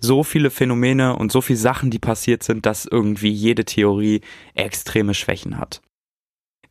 [0.00, 4.20] so viele Phänomene und so viele Sachen, die passiert sind, dass irgendwie jede Theorie
[4.54, 5.80] extreme Schwächen hat.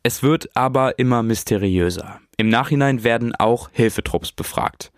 [0.08, 2.22] Es wird aber immer mysteriöser.
[2.38, 4.94] Im Nachhinein werden auch Hilfetrupps befragt.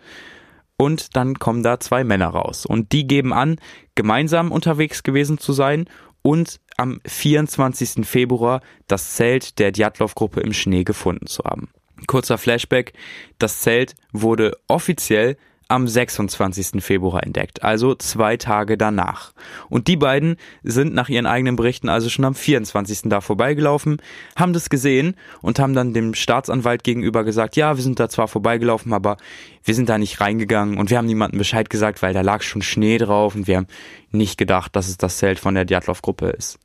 [0.78, 2.68] Und dann kommen da zwei Männer raus.
[2.68, 3.60] Und die geben an,
[3.96, 5.90] gemeinsam unterwegs gewesen zu sein
[6.22, 8.06] und am 24.
[8.06, 11.70] Februar das Zelt der Djatlov-Gruppe im Schnee gefunden zu haben.
[12.06, 12.94] Kurzer Flashback.
[13.40, 15.38] Das Zelt wurde offiziell
[15.70, 16.84] am 26.
[16.84, 19.34] Februar entdeckt, also zwei Tage danach.
[19.70, 23.04] Und die beiden sind nach ihren eigenen Berichten also schon am 24.
[23.04, 24.02] da vorbeigelaufen,
[24.36, 28.28] haben das gesehen und haben dann dem Staatsanwalt gegenüber gesagt, ja, wir sind da zwar
[28.28, 29.18] vorbeigelaufen, aber
[29.64, 32.64] wir sind da nicht reingegangen und wir haben niemandem Bescheid gesagt, weil da lag schon
[32.64, 33.68] Schnee drauf und wir haben
[34.12, 36.58] nicht gedacht, dass es das Zelt von der Djatlov-Gruppe ist.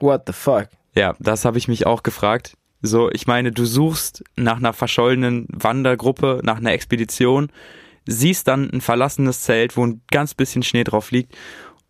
[0.00, 0.68] What the fuck?
[0.94, 2.58] Ja, das habe ich mich auch gefragt.
[2.82, 7.50] So, ich meine, du suchst nach einer verschollenen Wandergruppe, nach einer Expedition
[8.06, 11.36] siehst dann ein verlassenes Zelt, wo ein ganz bisschen Schnee drauf liegt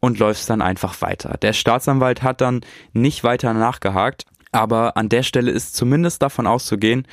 [0.00, 1.36] und läufst dann einfach weiter.
[1.42, 2.60] Der Staatsanwalt hat dann
[2.92, 7.06] nicht weiter nachgehakt, aber an der Stelle ist zumindest davon auszugehen,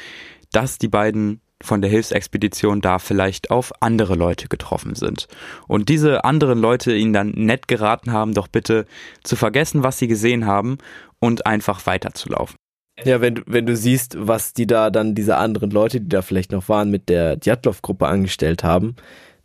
[0.52, 5.28] dass die beiden von der Hilfsexpedition da vielleicht auf andere Leute getroffen sind.
[5.68, 8.86] Und diese anderen Leute ihnen dann nett geraten haben, doch bitte
[9.24, 10.78] zu vergessen, was sie gesehen haben
[11.20, 12.58] und einfach weiterzulaufen.
[13.04, 16.22] Ja, wenn du, wenn du siehst, was die da dann, diese anderen Leute, die da
[16.22, 18.96] vielleicht noch waren, mit der Djatlov-Gruppe angestellt haben,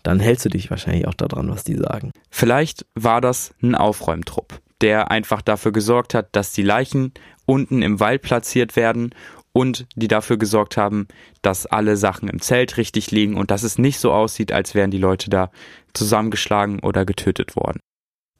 [0.02, 2.12] dann hältst du dich wahrscheinlich auch daran, was die sagen.
[2.30, 7.12] Vielleicht war das ein Aufräumtrupp, der einfach dafür gesorgt hat, dass die Leichen
[7.46, 9.14] unten im Wald platziert werden
[9.52, 11.06] und die dafür gesorgt haben,
[11.42, 14.90] dass alle Sachen im Zelt richtig liegen und dass es nicht so aussieht, als wären
[14.90, 15.50] die Leute da
[15.92, 17.78] zusammengeschlagen oder getötet worden.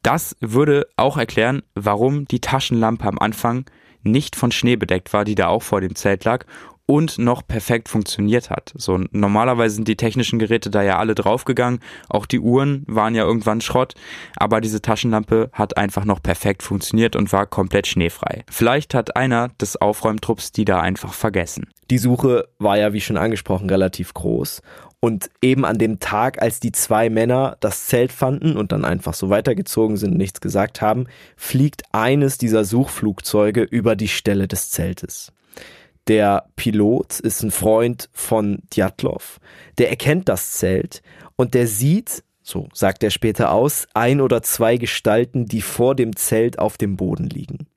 [0.01, 3.65] Das würde auch erklären, warum die Taschenlampe am Anfang
[4.03, 6.45] nicht von Schnee bedeckt war, die da auch vor dem Zelt lag
[6.85, 8.73] und noch perfekt funktioniert hat.
[8.75, 11.79] So normalerweise sind die technischen Geräte da ja alle draufgegangen,
[12.09, 13.93] auch die Uhren waren ja irgendwann Schrott,
[14.35, 18.43] aber diese Taschenlampe hat einfach noch perfekt funktioniert und war komplett schneefrei.
[18.49, 21.67] Vielleicht hat einer des Aufräumtrupps die da einfach vergessen.
[21.89, 24.61] Die Suche war ja wie schon angesprochen relativ groß
[25.03, 29.13] und eben an dem Tag, als die zwei Männer das Zelt fanden und dann einfach
[29.13, 34.69] so weitergezogen sind und nichts gesagt haben, fliegt eines dieser Suchflugzeuge über die Stelle des
[34.69, 35.33] Zeltes.
[36.07, 39.39] Der Pilot ist ein Freund von Djatlov.
[39.77, 41.01] Der erkennt das Zelt
[41.35, 46.15] und der sieht, so sagt er später aus, ein oder zwei Gestalten, die vor dem
[46.15, 47.67] Zelt auf dem Boden liegen.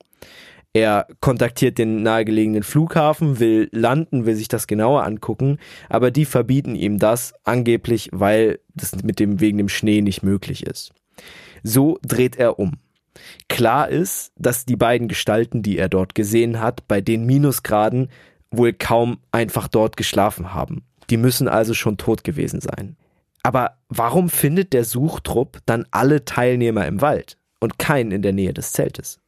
[0.72, 5.58] Er kontaktiert den nahegelegenen Flughafen, will landen, will sich das genauer angucken,
[5.88, 10.66] aber die verbieten ihm das, angeblich, weil das mit dem wegen dem Schnee nicht möglich
[10.66, 10.92] ist.
[11.62, 12.72] So dreht er um.
[13.48, 18.10] Klar ist, dass die beiden Gestalten, die er dort gesehen hat, bei den Minusgraden
[18.50, 20.84] wohl kaum einfach dort geschlafen haben.
[21.10, 22.96] Die müssen also schon tot gewesen sein.
[23.42, 28.52] Aber warum findet der Suchtrupp dann alle Teilnehmer im Wald und keinen in der Nähe
[28.52, 29.20] des Zeltes?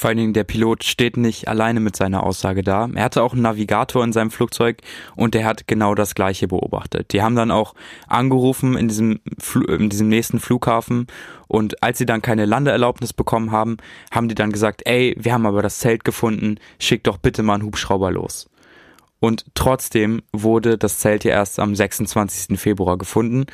[0.00, 2.88] Vor allen Dingen der Pilot steht nicht alleine mit seiner Aussage da.
[2.94, 4.78] Er hatte auch einen Navigator in seinem Flugzeug
[5.14, 7.12] und der hat genau das gleiche beobachtet.
[7.12, 7.74] Die haben dann auch
[8.08, 9.20] angerufen in diesem,
[9.68, 11.06] in diesem nächsten Flughafen
[11.48, 13.76] und als sie dann keine Landeerlaubnis bekommen haben,
[14.10, 17.56] haben die dann gesagt, ey, wir haben aber das Zelt gefunden, schick doch bitte mal
[17.56, 18.48] einen Hubschrauber los.
[19.18, 22.58] Und trotzdem wurde das Zelt ja erst am 26.
[22.58, 23.44] Februar gefunden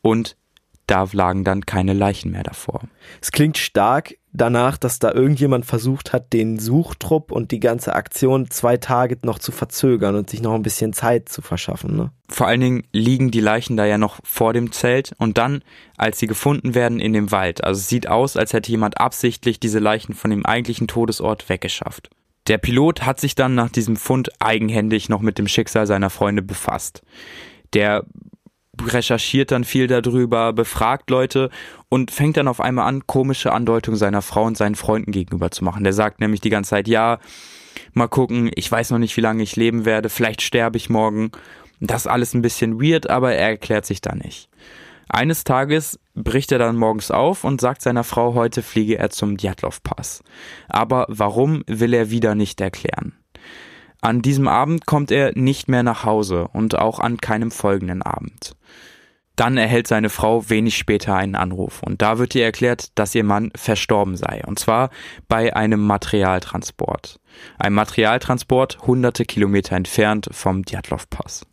[0.00, 0.38] und
[0.86, 2.80] da lagen dann keine Leichen mehr davor.
[3.20, 8.50] Es klingt stark danach, dass da irgendjemand versucht hat, den Suchtrupp und die ganze Aktion
[8.50, 11.96] zwei Tage noch zu verzögern und sich noch ein bisschen Zeit zu verschaffen.
[11.96, 12.10] Ne?
[12.28, 15.62] Vor allen Dingen liegen die Leichen da ja noch vor dem Zelt und dann,
[15.96, 17.62] als sie gefunden werden, in dem Wald.
[17.62, 22.10] Also es sieht aus, als hätte jemand absichtlich diese Leichen von dem eigentlichen Todesort weggeschafft.
[22.48, 26.42] Der Pilot hat sich dann nach diesem Fund eigenhändig noch mit dem Schicksal seiner Freunde
[26.42, 27.02] befasst.
[27.72, 28.04] Der
[28.80, 31.50] recherchiert dann viel darüber, befragt Leute
[31.88, 35.64] und fängt dann auf einmal an, komische Andeutungen seiner Frau und seinen Freunden gegenüber zu
[35.64, 35.84] machen.
[35.84, 37.18] Der sagt nämlich die ganze Zeit, ja,
[37.92, 41.32] mal gucken, ich weiß noch nicht, wie lange ich leben werde, vielleicht sterbe ich morgen.
[41.80, 44.48] Das ist alles ein bisschen weird, aber er erklärt sich da nicht.
[45.08, 49.36] Eines Tages bricht er dann morgens auf und sagt seiner Frau, heute fliege er zum
[49.36, 50.22] Djatlov-Pass.
[50.68, 53.12] Aber warum will er wieder nicht erklären.
[54.02, 58.56] An diesem Abend kommt er nicht mehr nach Hause und auch an keinem folgenden Abend.
[59.36, 63.24] Dann erhält seine Frau wenig später einen Anruf und da wird ihr erklärt, dass ihr
[63.24, 64.90] Mann verstorben sei und zwar
[65.28, 67.20] bei einem Materialtransport.
[67.58, 71.46] Ein Materialtransport hunderte Kilometer entfernt vom Djatlov-Pass.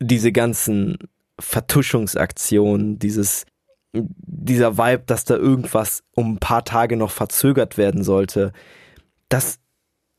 [0.00, 0.96] Diese ganzen
[1.38, 3.44] Vertuschungsaktionen, dieses
[3.92, 8.52] dieser Vibe, dass da irgendwas um ein paar Tage noch verzögert werden sollte,
[9.28, 9.58] das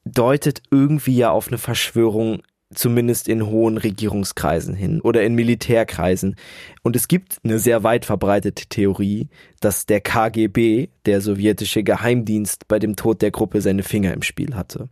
[0.07, 2.41] deutet irgendwie ja auf eine Verschwörung
[2.73, 6.35] zumindest in hohen Regierungskreisen hin oder in Militärkreisen.
[6.83, 9.29] Und es gibt eine sehr weit verbreitete Theorie,
[9.61, 14.55] dass der KGB, der sowjetische Geheimdienst, bei dem Tod der Gruppe seine Finger im Spiel
[14.55, 14.89] hatte.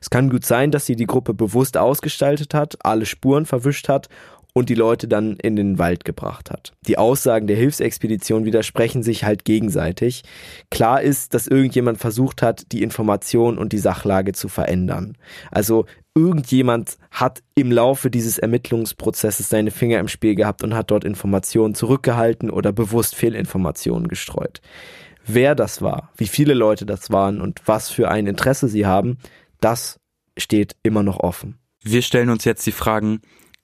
[0.00, 4.08] Es kann gut sein, dass sie die Gruppe bewusst ausgestaltet hat, alle Spuren verwischt hat
[4.54, 6.72] und die Leute dann in den Wald gebracht hat.
[6.86, 10.22] Die Aussagen der Hilfsexpedition widersprechen sich halt gegenseitig.
[10.70, 15.16] Klar ist, dass irgendjemand versucht hat, die Information und die Sachlage zu verändern.
[15.50, 21.04] Also irgendjemand hat im Laufe dieses Ermittlungsprozesses seine Finger im Spiel gehabt und hat dort
[21.04, 24.60] Informationen zurückgehalten oder bewusst Fehlinformationen gestreut.
[25.24, 29.18] Wer das war, wie viele Leute das waren und was für ein Interesse sie haben,
[29.60, 30.00] das
[30.36, 31.58] steht immer noch offen.
[31.82, 33.20] Wir stellen uns jetzt die Fragen,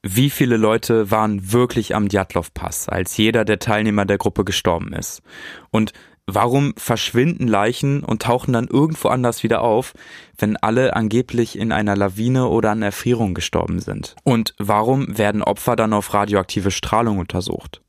[0.07, 5.23] wie viele Leute waren wirklich am Djatlov-Pass, als jeder der Teilnehmer der Gruppe gestorben ist?
[5.71, 5.95] Und
[6.27, 9.95] warum verschwinden Leichen und tauchen dann irgendwo anders wieder auf,
[10.37, 14.15] wenn alle angeblich in einer Lawine oder an Erfrierung gestorben sind?
[14.25, 17.81] Und warum werden Opfer dann auf radioaktive Strahlung untersucht?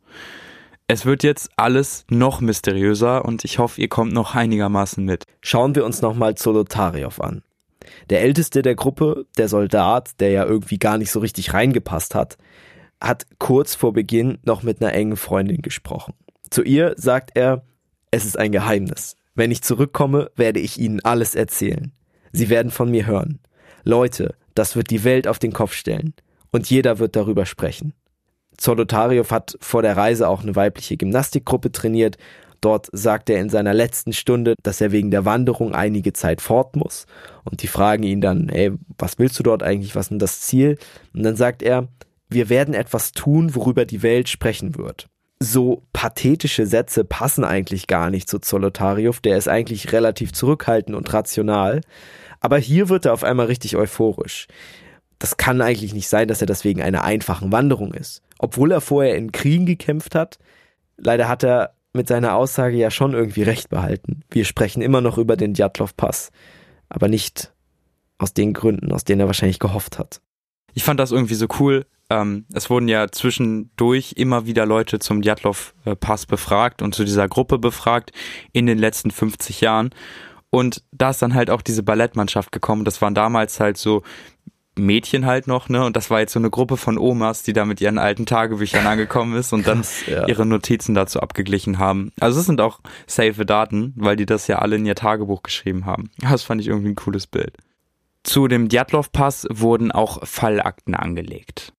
[0.87, 5.25] Es wird jetzt alles noch mysteriöser und ich hoffe, ihr kommt noch einigermaßen mit.
[5.41, 7.43] Schauen wir uns nochmal Zolotaryov an.
[8.09, 12.37] Der älteste der Gruppe, der Soldat, der ja irgendwie gar nicht so richtig reingepasst hat,
[13.01, 16.13] hat kurz vor Beginn noch mit einer engen Freundin gesprochen.
[16.49, 17.63] Zu ihr sagt er,
[18.11, 19.15] es ist ein Geheimnis.
[19.33, 21.91] Wenn ich zurückkomme, werde ich Ihnen alles erzählen.
[22.31, 23.39] Sie werden von mir hören.
[23.83, 26.13] Leute, das wird die Welt auf den Kopf stellen.
[26.51, 27.93] Und jeder wird darüber sprechen.
[28.57, 32.17] Zolotaryov hat vor der Reise auch eine weibliche Gymnastikgruppe trainiert
[32.65, 36.75] Dort sagt er in seiner letzten Stunde, dass er wegen der Wanderung einige Zeit fort
[36.75, 37.05] muss.
[37.43, 39.95] Und die fragen ihn dann, ey, was willst du dort eigentlich?
[39.95, 40.79] Was ist denn das Ziel?
[41.13, 41.89] Und dann sagt er,
[42.27, 45.05] wir werden etwas tun, worüber die Welt sprechen wird.
[45.39, 51.13] So pathetische Sätze passen eigentlich gar nicht zu Zolotaryov, der ist eigentlich relativ zurückhaltend und
[51.13, 51.81] rational.
[52.39, 54.47] Aber hier wird er auf einmal richtig euphorisch.
[55.19, 58.23] Das kann eigentlich nicht sein, dass er deswegen einer einfachen Wanderung ist.
[58.39, 60.39] Obwohl er vorher in Kriegen gekämpft hat,
[60.97, 64.21] leider hat er mit seiner Aussage ja schon irgendwie recht behalten.
[64.29, 66.31] Wir sprechen immer noch über den Djatlov-Pass,
[66.89, 67.53] aber nicht
[68.17, 70.21] aus den Gründen, aus denen er wahrscheinlich gehofft hat.
[70.73, 71.85] Ich fand das irgendwie so cool.
[72.09, 77.57] Ähm, es wurden ja zwischendurch immer wieder Leute zum Djatlov-Pass befragt und zu dieser Gruppe
[77.57, 78.11] befragt
[78.51, 79.89] in den letzten 50 Jahren.
[80.49, 82.85] Und da ist dann halt auch diese Ballettmannschaft gekommen.
[82.85, 84.03] Das waren damals halt so
[84.77, 85.85] Mädchen halt noch, ne?
[85.85, 88.85] Und das war jetzt so eine Gruppe von Omas, die da mit ihren alten Tagebüchern
[88.85, 90.27] angekommen ist und dann ja.
[90.27, 92.11] ihre Notizen dazu abgeglichen haben.
[92.19, 95.85] Also es sind auch safe Daten, weil die das ja alle in ihr Tagebuch geschrieben
[95.85, 96.11] haben.
[96.19, 97.55] Das fand ich irgendwie ein cooles Bild.
[98.23, 101.73] Zu dem Djatlov-Pass wurden auch Fallakten angelegt.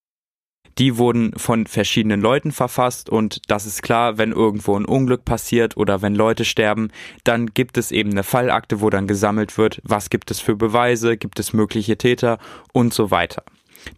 [0.78, 5.76] Die wurden von verschiedenen Leuten verfasst und das ist klar, wenn irgendwo ein Unglück passiert
[5.78, 6.90] oder wenn Leute sterben,
[7.24, 11.16] dann gibt es eben eine Fallakte, wo dann gesammelt wird, was gibt es für Beweise,
[11.16, 12.38] gibt es mögliche Täter
[12.74, 13.42] und so weiter.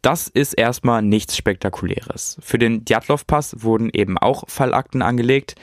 [0.03, 2.37] Das ist erstmal nichts Spektakuläres.
[2.41, 5.57] Für den Djatlov-Pass wurden eben auch Fallakten angelegt.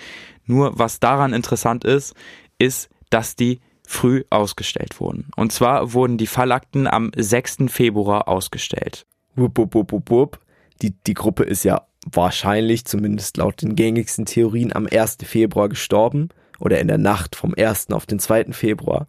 [0.45, 2.13] Nur was daran interessant ist,
[2.57, 5.30] ist, dass die früh ausgestellt wurden.
[5.36, 7.66] Und zwar wurden die Fallakten am 6.
[7.68, 9.05] Februar ausgestellt.
[9.36, 10.39] Wupp, wupp, wupp, wupp
[10.82, 15.17] die, die Gruppe ist ja wahrscheinlich, zumindest laut den gängigsten Theorien, am 1.
[15.23, 17.91] Februar gestorben oder in der Nacht vom 1.
[17.91, 18.53] auf den 2.
[18.53, 19.07] Februar.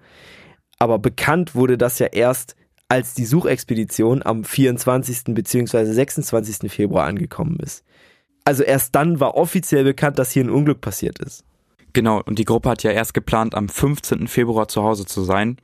[0.79, 2.57] Aber bekannt wurde das ja erst,
[2.89, 5.35] als die Suchexpedition am 24.
[5.35, 5.85] bzw.
[5.85, 6.71] 26.
[6.71, 7.85] Februar angekommen ist.
[8.45, 11.45] Also erst dann war offiziell bekannt, dass hier ein Unglück passiert ist.
[11.97, 14.29] Genau, und die Gruppe hat ja erst geplant, am 15.
[14.29, 15.57] Februar zu Hause zu sein.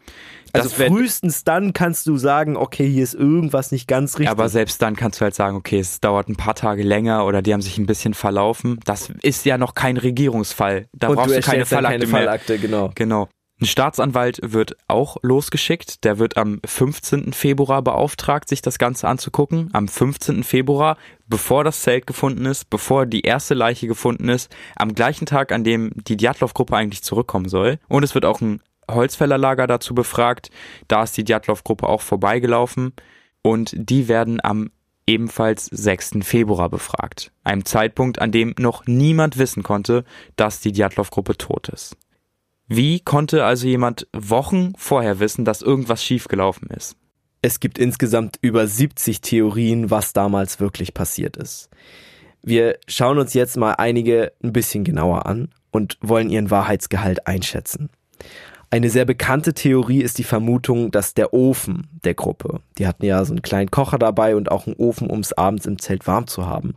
[0.55, 4.31] Das also frühestens dann kannst du sagen, okay, hier ist irgendwas nicht ganz richtig.
[4.31, 7.43] Aber selbst dann kannst du halt sagen, okay, es dauert ein paar Tage länger oder
[7.43, 8.81] die haben sich ein bisschen verlaufen.
[8.87, 10.87] Das ist ja noch kein Regierungsfall.
[10.95, 12.91] Da und brauchst du, du keine Fallakte, keine Fallakte genau.
[12.95, 13.29] Genau.
[13.63, 16.03] Ein Staatsanwalt wird auch losgeschickt.
[16.03, 17.33] Der wird am 15.
[17.33, 19.71] Februar beauftragt, sich das Ganze anzugucken.
[19.73, 20.43] Am 15.
[20.43, 20.97] Februar,
[21.29, 25.63] bevor das Zelt gefunden ist, bevor die erste Leiche gefunden ist, am gleichen Tag, an
[25.63, 27.79] dem die Djatlov-Gruppe eigentlich zurückkommen soll.
[27.87, 28.61] Und es wird auch ein
[28.91, 30.51] Holzfällerlager dazu befragt.
[30.89, 32.95] Da ist die Djatlov-Gruppe auch vorbeigelaufen.
[33.43, 34.73] Und die werden am
[35.07, 36.15] ebenfalls 6.
[36.23, 37.31] Februar befragt.
[37.45, 40.03] Einem Zeitpunkt, an dem noch niemand wissen konnte,
[40.35, 41.97] dass die Djatlov-Gruppe tot ist.
[42.75, 46.97] Wie konnte also jemand Wochen vorher wissen, dass irgendwas schiefgelaufen ist?
[47.43, 51.69] Es gibt insgesamt über 70 Theorien, was damals wirklich passiert ist.
[52.43, 57.91] Wir schauen uns jetzt mal einige ein bisschen genauer an und wollen ihren Wahrheitsgehalt einschätzen.
[58.71, 63.23] Eine sehr bekannte Theorie ist die Vermutung, dass der Ofen der Gruppe, die hatten ja
[63.27, 66.27] so einen kleinen Kocher dabei und auch einen Ofen, um es abends im Zelt warm
[66.27, 66.73] zu haben,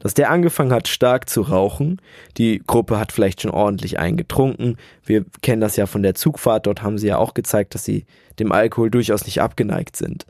[0.00, 2.00] dass der angefangen hat stark zu rauchen.
[2.36, 4.76] Die Gruppe hat vielleicht schon ordentlich eingetrunken.
[5.04, 8.04] Wir kennen das ja von der Zugfahrt, dort haben sie ja auch gezeigt, dass sie
[8.38, 10.26] dem Alkohol durchaus nicht abgeneigt sind.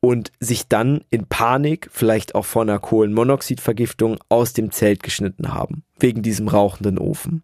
[0.00, 5.82] Und sich dann in Panik, vielleicht auch vor einer Kohlenmonoxidvergiftung, aus dem Zelt geschnitten haben,
[5.98, 7.42] wegen diesem rauchenden Ofen.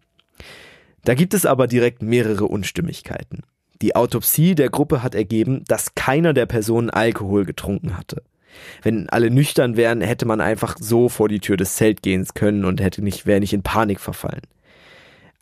[1.03, 3.43] Da gibt es aber direkt mehrere Unstimmigkeiten.
[3.81, 8.23] Die Autopsie der Gruppe hat ergeben, dass keiner der Personen Alkohol getrunken hatte.
[8.81, 12.65] Wenn alle nüchtern wären, hätte man einfach so vor die Tür des Zelt gehen können
[12.65, 14.41] und hätte nicht, wäre nicht in Panik verfallen.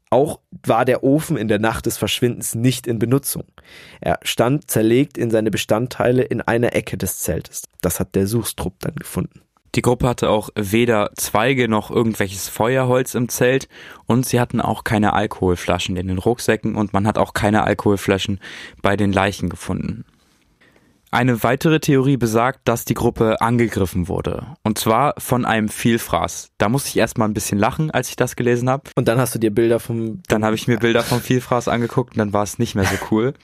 [0.10, 3.46] Auch war der Ofen in der Nacht des Verschwindens nicht in Benutzung.
[4.00, 7.64] Er stand zerlegt in seine Bestandteile in einer Ecke des Zeltes.
[7.82, 9.42] Das hat der Suchstrupp dann gefunden.
[9.76, 13.68] Die Gruppe hatte auch weder Zweige noch irgendwelches Feuerholz im Zelt
[14.06, 18.40] und sie hatten auch keine Alkoholflaschen in den Rucksäcken und man hat auch keine Alkoholflaschen
[18.84, 20.06] bei den Leichen gefunden.
[21.14, 24.48] Eine weitere Theorie besagt, dass die Gruppe angegriffen wurde.
[24.64, 26.50] Und zwar von einem Vielfraß.
[26.58, 28.90] Da musste ich erstmal ein bisschen lachen, als ich das gelesen habe.
[28.96, 30.24] Und dann hast du dir Bilder vom...
[30.28, 32.96] Dann habe ich mir Bilder vom Vielfraß angeguckt und dann war es nicht mehr so
[33.12, 33.36] cool.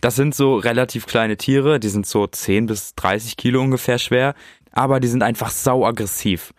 [0.00, 4.34] Das sind so relativ kleine Tiere, die sind so 10 bis 30 Kilo ungefähr schwer
[4.78, 6.54] aber die sind einfach sau aggressiv.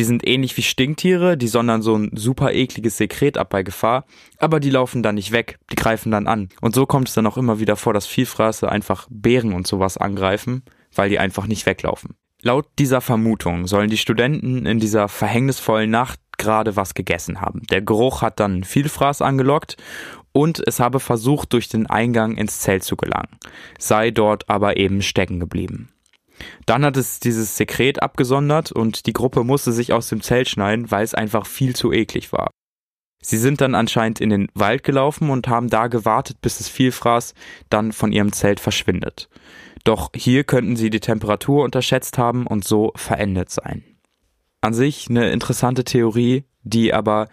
[0.00, 4.06] Die sind ähnlich wie Stinktiere, die sondern so ein super ekliges Sekret ab bei Gefahr,
[4.38, 6.48] aber die laufen dann nicht weg, die greifen dann an.
[6.62, 9.98] Und so kommt es dann auch immer wieder vor, dass Vielfraße einfach Bären und sowas
[9.98, 10.62] angreifen,
[10.94, 12.14] weil die einfach nicht weglaufen.
[12.40, 17.60] Laut dieser Vermutung sollen die Studenten in dieser verhängnisvollen Nacht gerade was gegessen haben.
[17.70, 19.76] Der Geruch hat dann Vielfraß angelockt
[20.32, 23.36] und es habe versucht, durch den Eingang ins Zelt zu gelangen,
[23.78, 25.90] sei dort aber eben stecken geblieben.
[26.66, 30.90] Dann hat es dieses Sekret abgesondert und die Gruppe musste sich aus dem Zelt schneiden,
[30.90, 32.50] weil es einfach viel zu eklig war.
[33.22, 37.34] Sie sind dann anscheinend in den Wald gelaufen und haben da gewartet, bis das Vielfraß
[37.68, 39.28] dann von ihrem Zelt verschwindet.
[39.84, 43.84] Doch hier könnten sie die Temperatur unterschätzt haben und so verendet sein.
[44.62, 47.28] An sich eine interessante Theorie, die aber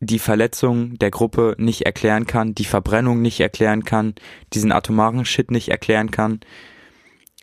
[0.00, 4.14] die Verletzung der Gruppe nicht erklären kann, die Verbrennung nicht erklären kann,
[4.52, 6.40] diesen atomaren Shit nicht erklären kann.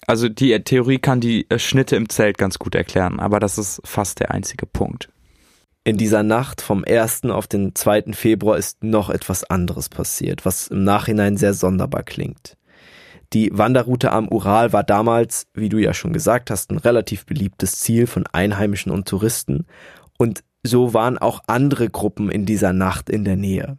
[0.07, 3.81] Also die Theorie kann die äh, Schnitte im Zelt ganz gut erklären, aber das ist
[3.83, 5.09] fast der einzige Punkt.
[5.83, 7.25] In dieser Nacht vom 1.
[7.25, 8.13] auf den 2.
[8.13, 12.57] Februar ist noch etwas anderes passiert, was im Nachhinein sehr sonderbar klingt.
[13.33, 17.79] Die Wanderroute am Ural war damals, wie du ja schon gesagt hast, ein relativ beliebtes
[17.79, 19.65] Ziel von Einheimischen und Touristen
[20.17, 23.77] und so waren auch andere Gruppen in dieser Nacht in der Nähe.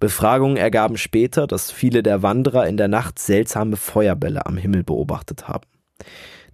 [0.00, 5.48] Befragungen ergaben später, dass viele der Wanderer in der Nacht seltsame Feuerbälle am Himmel beobachtet
[5.48, 5.66] haben.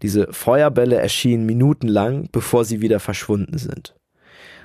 [0.03, 3.95] Diese Feuerbälle erschienen minutenlang, bevor sie wieder verschwunden sind.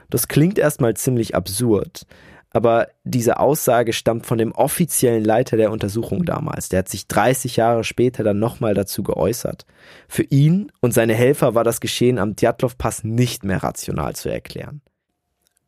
[0.10, 2.06] Das klingt erstmal ziemlich absurd,
[2.52, 6.70] aber diese Aussage stammt von dem offiziellen Leiter der Untersuchung damals.
[6.70, 9.66] Der hat sich 30 Jahre später dann nochmal dazu geäußert.
[10.08, 14.82] Für ihn und seine Helfer war das Geschehen am Djatlov-Pass nicht mehr rational zu erklären.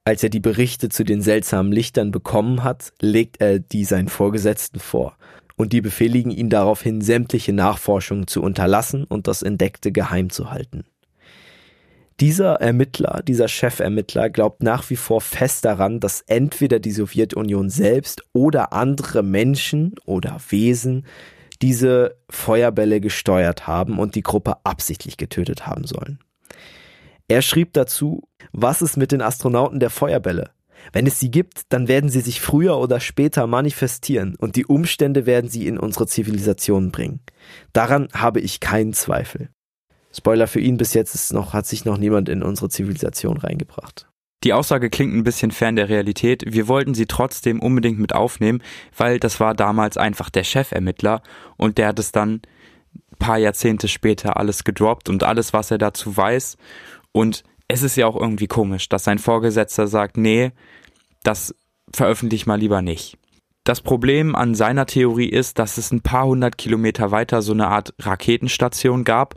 [0.08, 4.80] Als er die Berichte zu den seltsamen Lichtern bekommen hat, legt er die seinen Vorgesetzten
[4.80, 5.18] vor,
[5.58, 10.86] und die befehligen ihn daraufhin, sämtliche Nachforschungen zu unterlassen und das Entdeckte geheim zu halten.
[12.22, 18.24] Dieser Ermittler, dieser Chefermittler glaubt nach wie vor fest daran, dass entweder die Sowjetunion selbst
[18.32, 21.06] oder andere Menschen oder Wesen
[21.62, 26.20] diese Feuerbälle gesteuert haben und die Gruppe absichtlich getötet haben sollen.
[27.30, 28.24] Er schrieb dazu,
[28.54, 30.52] was ist mit den Astronauten der Feuerbälle?
[30.94, 35.26] Wenn es sie gibt, dann werden sie sich früher oder später manifestieren und die Umstände
[35.26, 37.20] werden sie in unsere Zivilisation bringen.
[37.74, 39.50] Daran habe ich keinen Zweifel.
[40.16, 44.08] Spoiler für ihn, bis jetzt ist noch, hat sich noch niemand in unsere Zivilisation reingebracht.
[44.46, 46.44] Die Aussage klingt ein bisschen fern der Realität.
[46.48, 48.64] Wir wollten sie trotzdem unbedingt mit aufnehmen,
[48.96, 51.22] weil das war damals einfach der Chefermittler
[51.58, 52.42] und der hat es dann
[53.20, 56.58] paar Jahrzehnte später alles gedroppt und alles, was er dazu weiß.
[57.18, 60.52] Und es ist ja auch irgendwie komisch, dass sein Vorgesetzter sagt, nee,
[61.24, 61.56] das
[61.92, 63.18] veröffentliche mal lieber nicht.
[63.64, 67.70] Das Problem an seiner Theorie ist, dass es ein paar hundert Kilometer weiter so eine
[67.70, 69.34] Art Raketenstation gab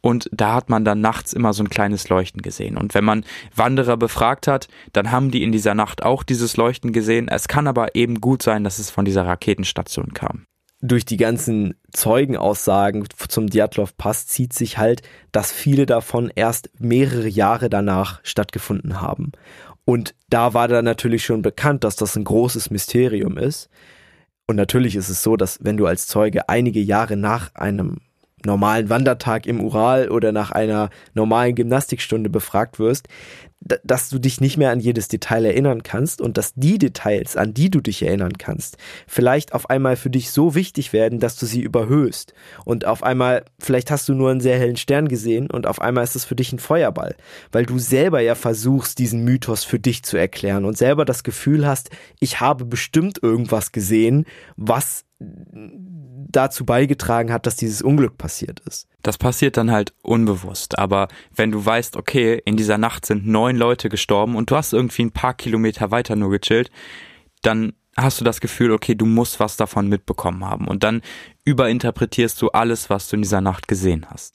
[0.00, 2.76] und da hat man dann nachts immer so ein kleines Leuchten gesehen.
[2.76, 3.24] Und wenn man
[3.56, 7.26] Wanderer befragt hat, dann haben die in dieser Nacht auch dieses Leuchten gesehen.
[7.26, 10.46] Es kann aber eben gut sein, dass es von dieser Raketenstation kam
[10.80, 15.02] durch die ganzen Zeugenaussagen zum Djatlov-Pass zieht sich halt,
[15.32, 19.32] dass viele davon erst mehrere Jahre danach stattgefunden haben.
[19.84, 23.70] Und da war dann natürlich schon bekannt, dass das ein großes Mysterium ist.
[24.46, 27.98] Und natürlich ist es so, dass wenn du als Zeuge einige Jahre nach einem
[28.44, 33.08] normalen Wandertag im Ural oder nach einer normalen Gymnastikstunde befragt wirst,
[33.60, 37.54] dass du dich nicht mehr an jedes Detail erinnern kannst und dass die Details, an
[37.54, 38.76] die du dich erinnern kannst,
[39.06, 42.34] vielleicht auf einmal für dich so wichtig werden, dass du sie überhöhst.
[42.64, 46.04] Und auf einmal, vielleicht hast du nur einen sehr hellen Stern gesehen und auf einmal
[46.04, 47.16] ist es für dich ein Feuerball,
[47.50, 51.66] weil du selber ja versuchst, diesen Mythos für dich zu erklären und selber das Gefühl
[51.66, 51.90] hast,
[52.20, 54.26] ich habe bestimmt irgendwas gesehen,
[54.56, 58.88] was dazu beigetragen hat, dass dieses Unglück passiert ist.
[59.02, 60.78] Das passiert dann halt unbewusst.
[60.78, 64.72] Aber wenn du weißt, okay, in dieser Nacht sind neun Leute gestorben und du hast
[64.72, 66.70] irgendwie ein paar Kilometer weiter nur gechillt,
[67.42, 70.68] dann hast du das Gefühl, okay, du musst was davon mitbekommen haben.
[70.68, 71.00] Und dann
[71.44, 74.34] überinterpretierst du alles, was du in dieser Nacht gesehen hast.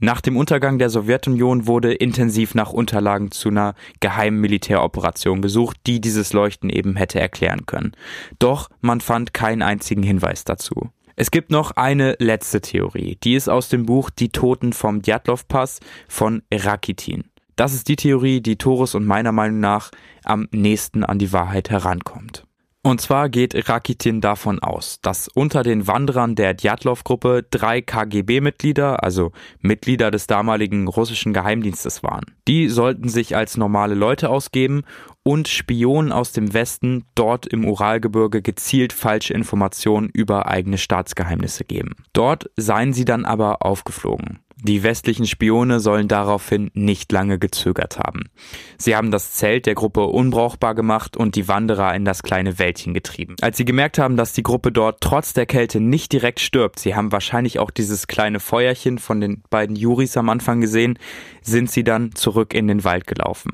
[0.00, 6.00] Nach dem Untergang der Sowjetunion wurde intensiv nach Unterlagen zu einer geheimen Militäroperation gesucht, die
[6.00, 7.92] dieses Leuchten eben hätte erklären können.
[8.38, 10.90] Doch man fand keinen einzigen Hinweis dazu.
[11.16, 15.78] Es gibt noch eine letzte Theorie, die ist aus dem Buch Die Toten vom Djatlov-Pass
[16.08, 17.24] von Rakitin.
[17.54, 19.92] Das ist die Theorie, die Torus und meiner Meinung nach
[20.24, 22.44] am nächsten an die Wahrheit herankommt.
[22.86, 29.32] Und zwar geht Rakitin davon aus, dass unter den Wanderern der Djatlov-Gruppe drei KGB-Mitglieder, also
[29.60, 32.26] Mitglieder des damaligen russischen Geheimdienstes waren.
[32.46, 34.82] Die sollten sich als normale Leute ausgeben
[35.22, 41.96] und Spionen aus dem Westen dort im Uralgebirge gezielt falsche Informationen über eigene Staatsgeheimnisse geben.
[42.12, 44.43] Dort seien sie dann aber aufgeflogen.
[44.56, 48.30] Die westlichen Spione sollen daraufhin nicht lange gezögert haben.
[48.78, 52.94] Sie haben das Zelt der Gruppe unbrauchbar gemacht und die Wanderer in das kleine Wäldchen
[52.94, 53.34] getrieben.
[53.42, 56.94] Als sie gemerkt haben, dass die Gruppe dort trotz der Kälte nicht direkt stirbt, sie
[56.94, 60.98] haben wahrscheinlich auch dieses kleine Feuerchen von den beiden Juris am Anfang gesehen,
[61.42, 63.50] sind sie dann zurück in den Wald gelaufen.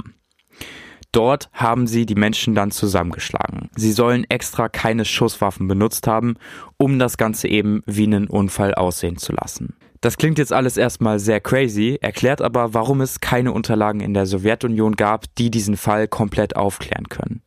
[1.13, 3.69] Dort haben sie die Menschen dann zusammengeschlagen.
[3.75, 6.37] Sie sollen extra keine Schusswaffen benutzt haben,
[6.77, 9.75] um das Ganze eben wie einen Unfall aussehen zu lassen.
[10.01, 14.25] Das klingt jetzt alles erstmal sehr crazy, erklärt aber, warum es keine Unterlagen in der
[14.25, 17.43] Sowjetunion gab, die diesen Fall komplett aufklären können.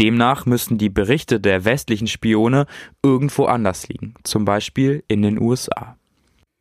[0.00, 2.66] Demnach müssen die Berichte der westlichen Spione
[3.04, 5.96] irgendwo anders liegen, zum Beispiel in den USA.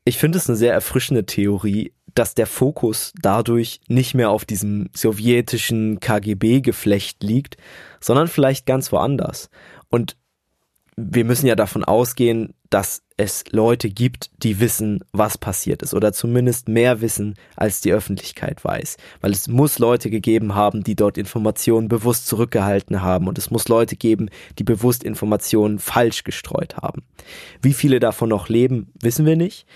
[0.05, 4.89] Ich finde es eine sehr erfrischende Theorie, dass der Fokus dadurch nicht mehr auf diesem
[4.95, 7.57] sowjetischen KGB-Geflecht liegt,
[7.99, 9.49] sondern vielleicht ganz woanders.
[9.89, 10.15] Und
[10.95, 16.13] wir müssen ja davon ausgehen, dass es Leute gibt, die wissen, was passiert ist oder
[16.13, 18.97] zumindest mehr wissen, als die Öffentlichkeit weiß.
[19.21, 23.67] Weil es muss Leute gegeben haben, die dort Informationen bewusst zurückgehalten haben und es muss
[23.67, 27.03] Leute geben, die bewusst Informationen falsch gestreut haben.
[27.61, 29.67] Wie viele davon noch leben, wissen wir nicht.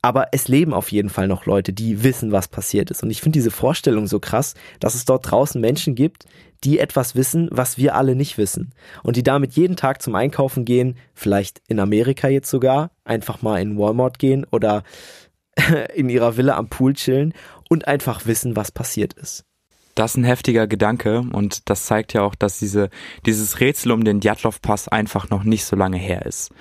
[0.00, 3.02] Aber es leben auf jeden Fall noch Leute, die wissen, was passiert ist.
[3.02, 6.24] Und ich finde diese Vorstellung so krass, dass es dort draußen Menschen gibt,
[6.64, 8.72] die etwas wissen, was wir alle nicht wissen.
[9.02, 13.60] Und die damit jeden Tag zum Einkaufen gehen, vielleicht in Amerika jetzt sogar, einfach mal
[13.60, 14.84] in Walmart gehen oder
[15.94, 17.34] in ihrer Villa am Pool chillen
[17.68, 19.44] und einfach wissen, was passiert ist.
[19.96, 22.88] Das ist ein heftiger Gedanke und das zeigt ja auch, dass diese,
[23.26, 26.52] dieses Rätsel um den Djatlov-Pass einfach noch nicht so lange her ist.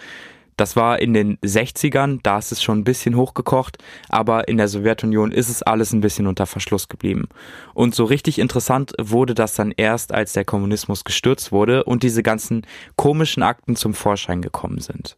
[0.57, 3.77] Das war in den 60ern, da ist es schon ein bisschen hochgekocht,
[4.09, 7.29] aber in der Sowjetunion ist es alles ein bisschen unter Verschluss geblieben.
[7.75, 12.23] Und so richtig interessant wurde das dann erst, als der Kommunismus gestürzt wurde und diese
[12.23, 15.15] ganzen komischen Akten zum Vorschein gekommen sind.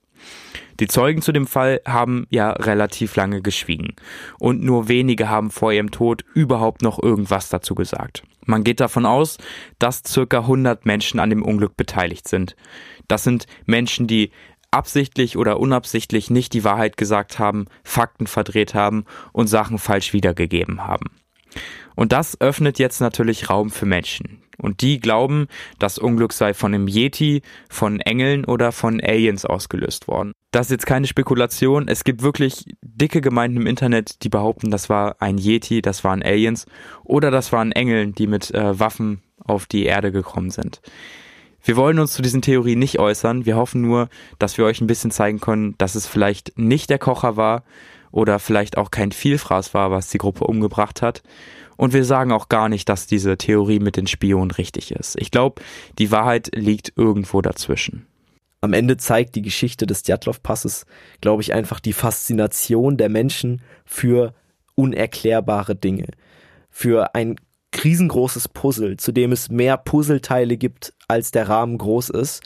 [0.80, 3.96] Die Zeugen zu dem Fall haben ja relativ lange geschwiegen
[4.40, 8.24] und nur wenige haben vor ihrem Tod überhaupt noch irgendwas dazu gesagt.
[8.46, 9.38] Man geht davon aus,
[9.78, 12.56] dass circa 100 Menschen an dem Unglück beteiligt sind.
[13.08, 14.32] Das sind Menschen, die
[14.72, 20.86] absichtlich oder unabsichtlich nicht die Wahrheit gesagt haben, Fakten verdreht haben und Sachen falsch wiedergegeben
[20.86, 21.08] haben.
[21.96, 24.44] Und das öffnet jetzt natürlich Raum für Menschen.
[24.58, 25.48] Und die glauben,
[25.80, 30.34] das Unglück sei von einem Yeti, von Engeln oder von Aliens ausgelöst worden.
[30.52, 31.88] Das ist jetzt keine Spekulation.
[31.88, 36.22] Es gibt wirklich dicke Gemeinden im Internet, die behaupten, das war ein Yeti, das waren
[36.22, 36.66] Aliens
[37.04, 40.82] oder das waren Engel, die mit äh, Waffen auf die Erde gekommen sind.
[41.64, 43.46] Wir wollen uns zu diesen Theorien nicht äußern.
[43.46, 47.00] Wir hoffen nur, dass wir euch ein bisschen zeigen können, dass es vielleicht nicht der
[47.00, 47.64] Kocher war
[48.12, 51.22] oder vielleicht auch kein Vielfraß war, was die Gruppe umgebracht hat.
[51.78, 55.16] Und wir sagen auch gar nicht, dass diese Theorie mit den Spionen richtig ist.
[55.20, 55.62] Ich glaube,
[55.98, 58.06] die Wahrheit liegt irgendwo dazwischen.
[58.62, 60.86] Am Ende zeigt die Geschichte des Djatlov-Passes,
[61.22, 64.34] glaube ich, einfach die Faszination der Menschen für
[64.76, 66.08] unerklärbare Dinge.
[66.70, 67.38] Für ein
[67.84, 72.42] riesengroßes Puzzle, zu dem es mehr Puzzleteile gibt, als der Rahmen groß ist.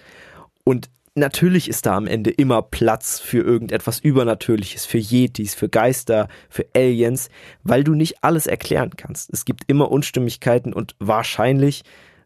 [0.63, 6.27] Und natürlich ist da am Ende immer Platz für irgendetwas Übernatürliches, für Yetis, für Geister,
[6.49, 7.29] für Aliens,
[7.63, 9.31] weil du nicht alles erklären kannst.
[9.31, 11.83] Es gibt immer Unstimmigkeiten und wahrscheinlich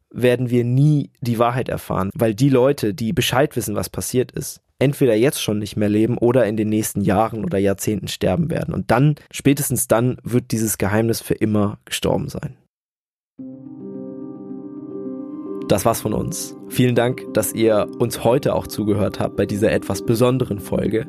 [0.10, 4.62] werden wir nie die Wahrheit erfahren, weil die Leute, die Bescheid wissen, was passiert ist,
[4.80, 8.74] entweder jetzt schon nicht mehr leben oder in den nächsten Jahren oder Jahrzehnten sterben werden.
[8.74, 12.56] Und dann, spätestens dann, wird dieses Geheimnis für immer gestorben sein.
[15.68, 16.56] Das war's von uns.
[16.70, 21.06] Vielen Dank, dass ihr uns heute auch zugehört habt bei dieser etwas besonderen Folge.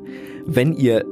[0.47, 1.05] Wenn ihr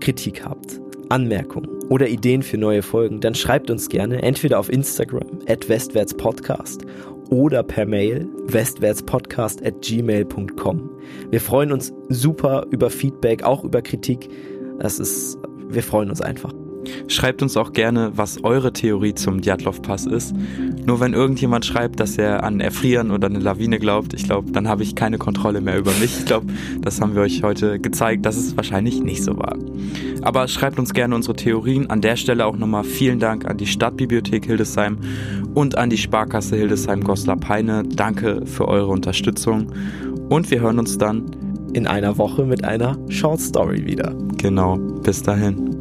[0.00, 5.40] Kritik habt, Anmerkungen oder Ideen für neue Folgen, dann schreibt uns gerne entweder auf Instagram
[5.48, 6.84] at westwärtspodcast
[7.30, 10.90] oder per Mail westwärtspodcast at gmail.com.
[11.30, 14.28] Wir freuen uns super über Feedback, auch über Kritik.
[14.78, 15.38] Das ist,
[15.68, 16.52] wir freuen uns einfach.
[17.08, 20.34] Schreibt uns auch gerne, was eure Theorie zum Djatlov-Pass ist.
[20.86, 24.68] Nur wenn irgendjemand schreibt, dass er an Erfrieren oder eine Lawine glaubt, ich glaube, dann
[24.68, 26.18] habe ich keine Kontrolle mehr über mich.
[26.18, 26.46] Ich glaube,
[26.80, 29.56] das haben wir euch heute gezeigt, dass es wahrscheinlich nicht so war.
[30.22, 31.88] Aber schreibt uns gerne unsere Theorien.
[31.90, 34.98] An der Stelle auch nochmal vielen Dank an die Stadtbibliothek Hildesheim
[35.54, 37.84] und an die Sparkasse Hildesheim-Goslar-Peine.
[37.94, 39.72] Danke für eure Unterstützung
[40.28, 41.24] und wir hören uns dann
[41.72, 44.14] in einer Woche mit einer Short Story wieder.
[44.38, 45.79] Genau, bis dahin.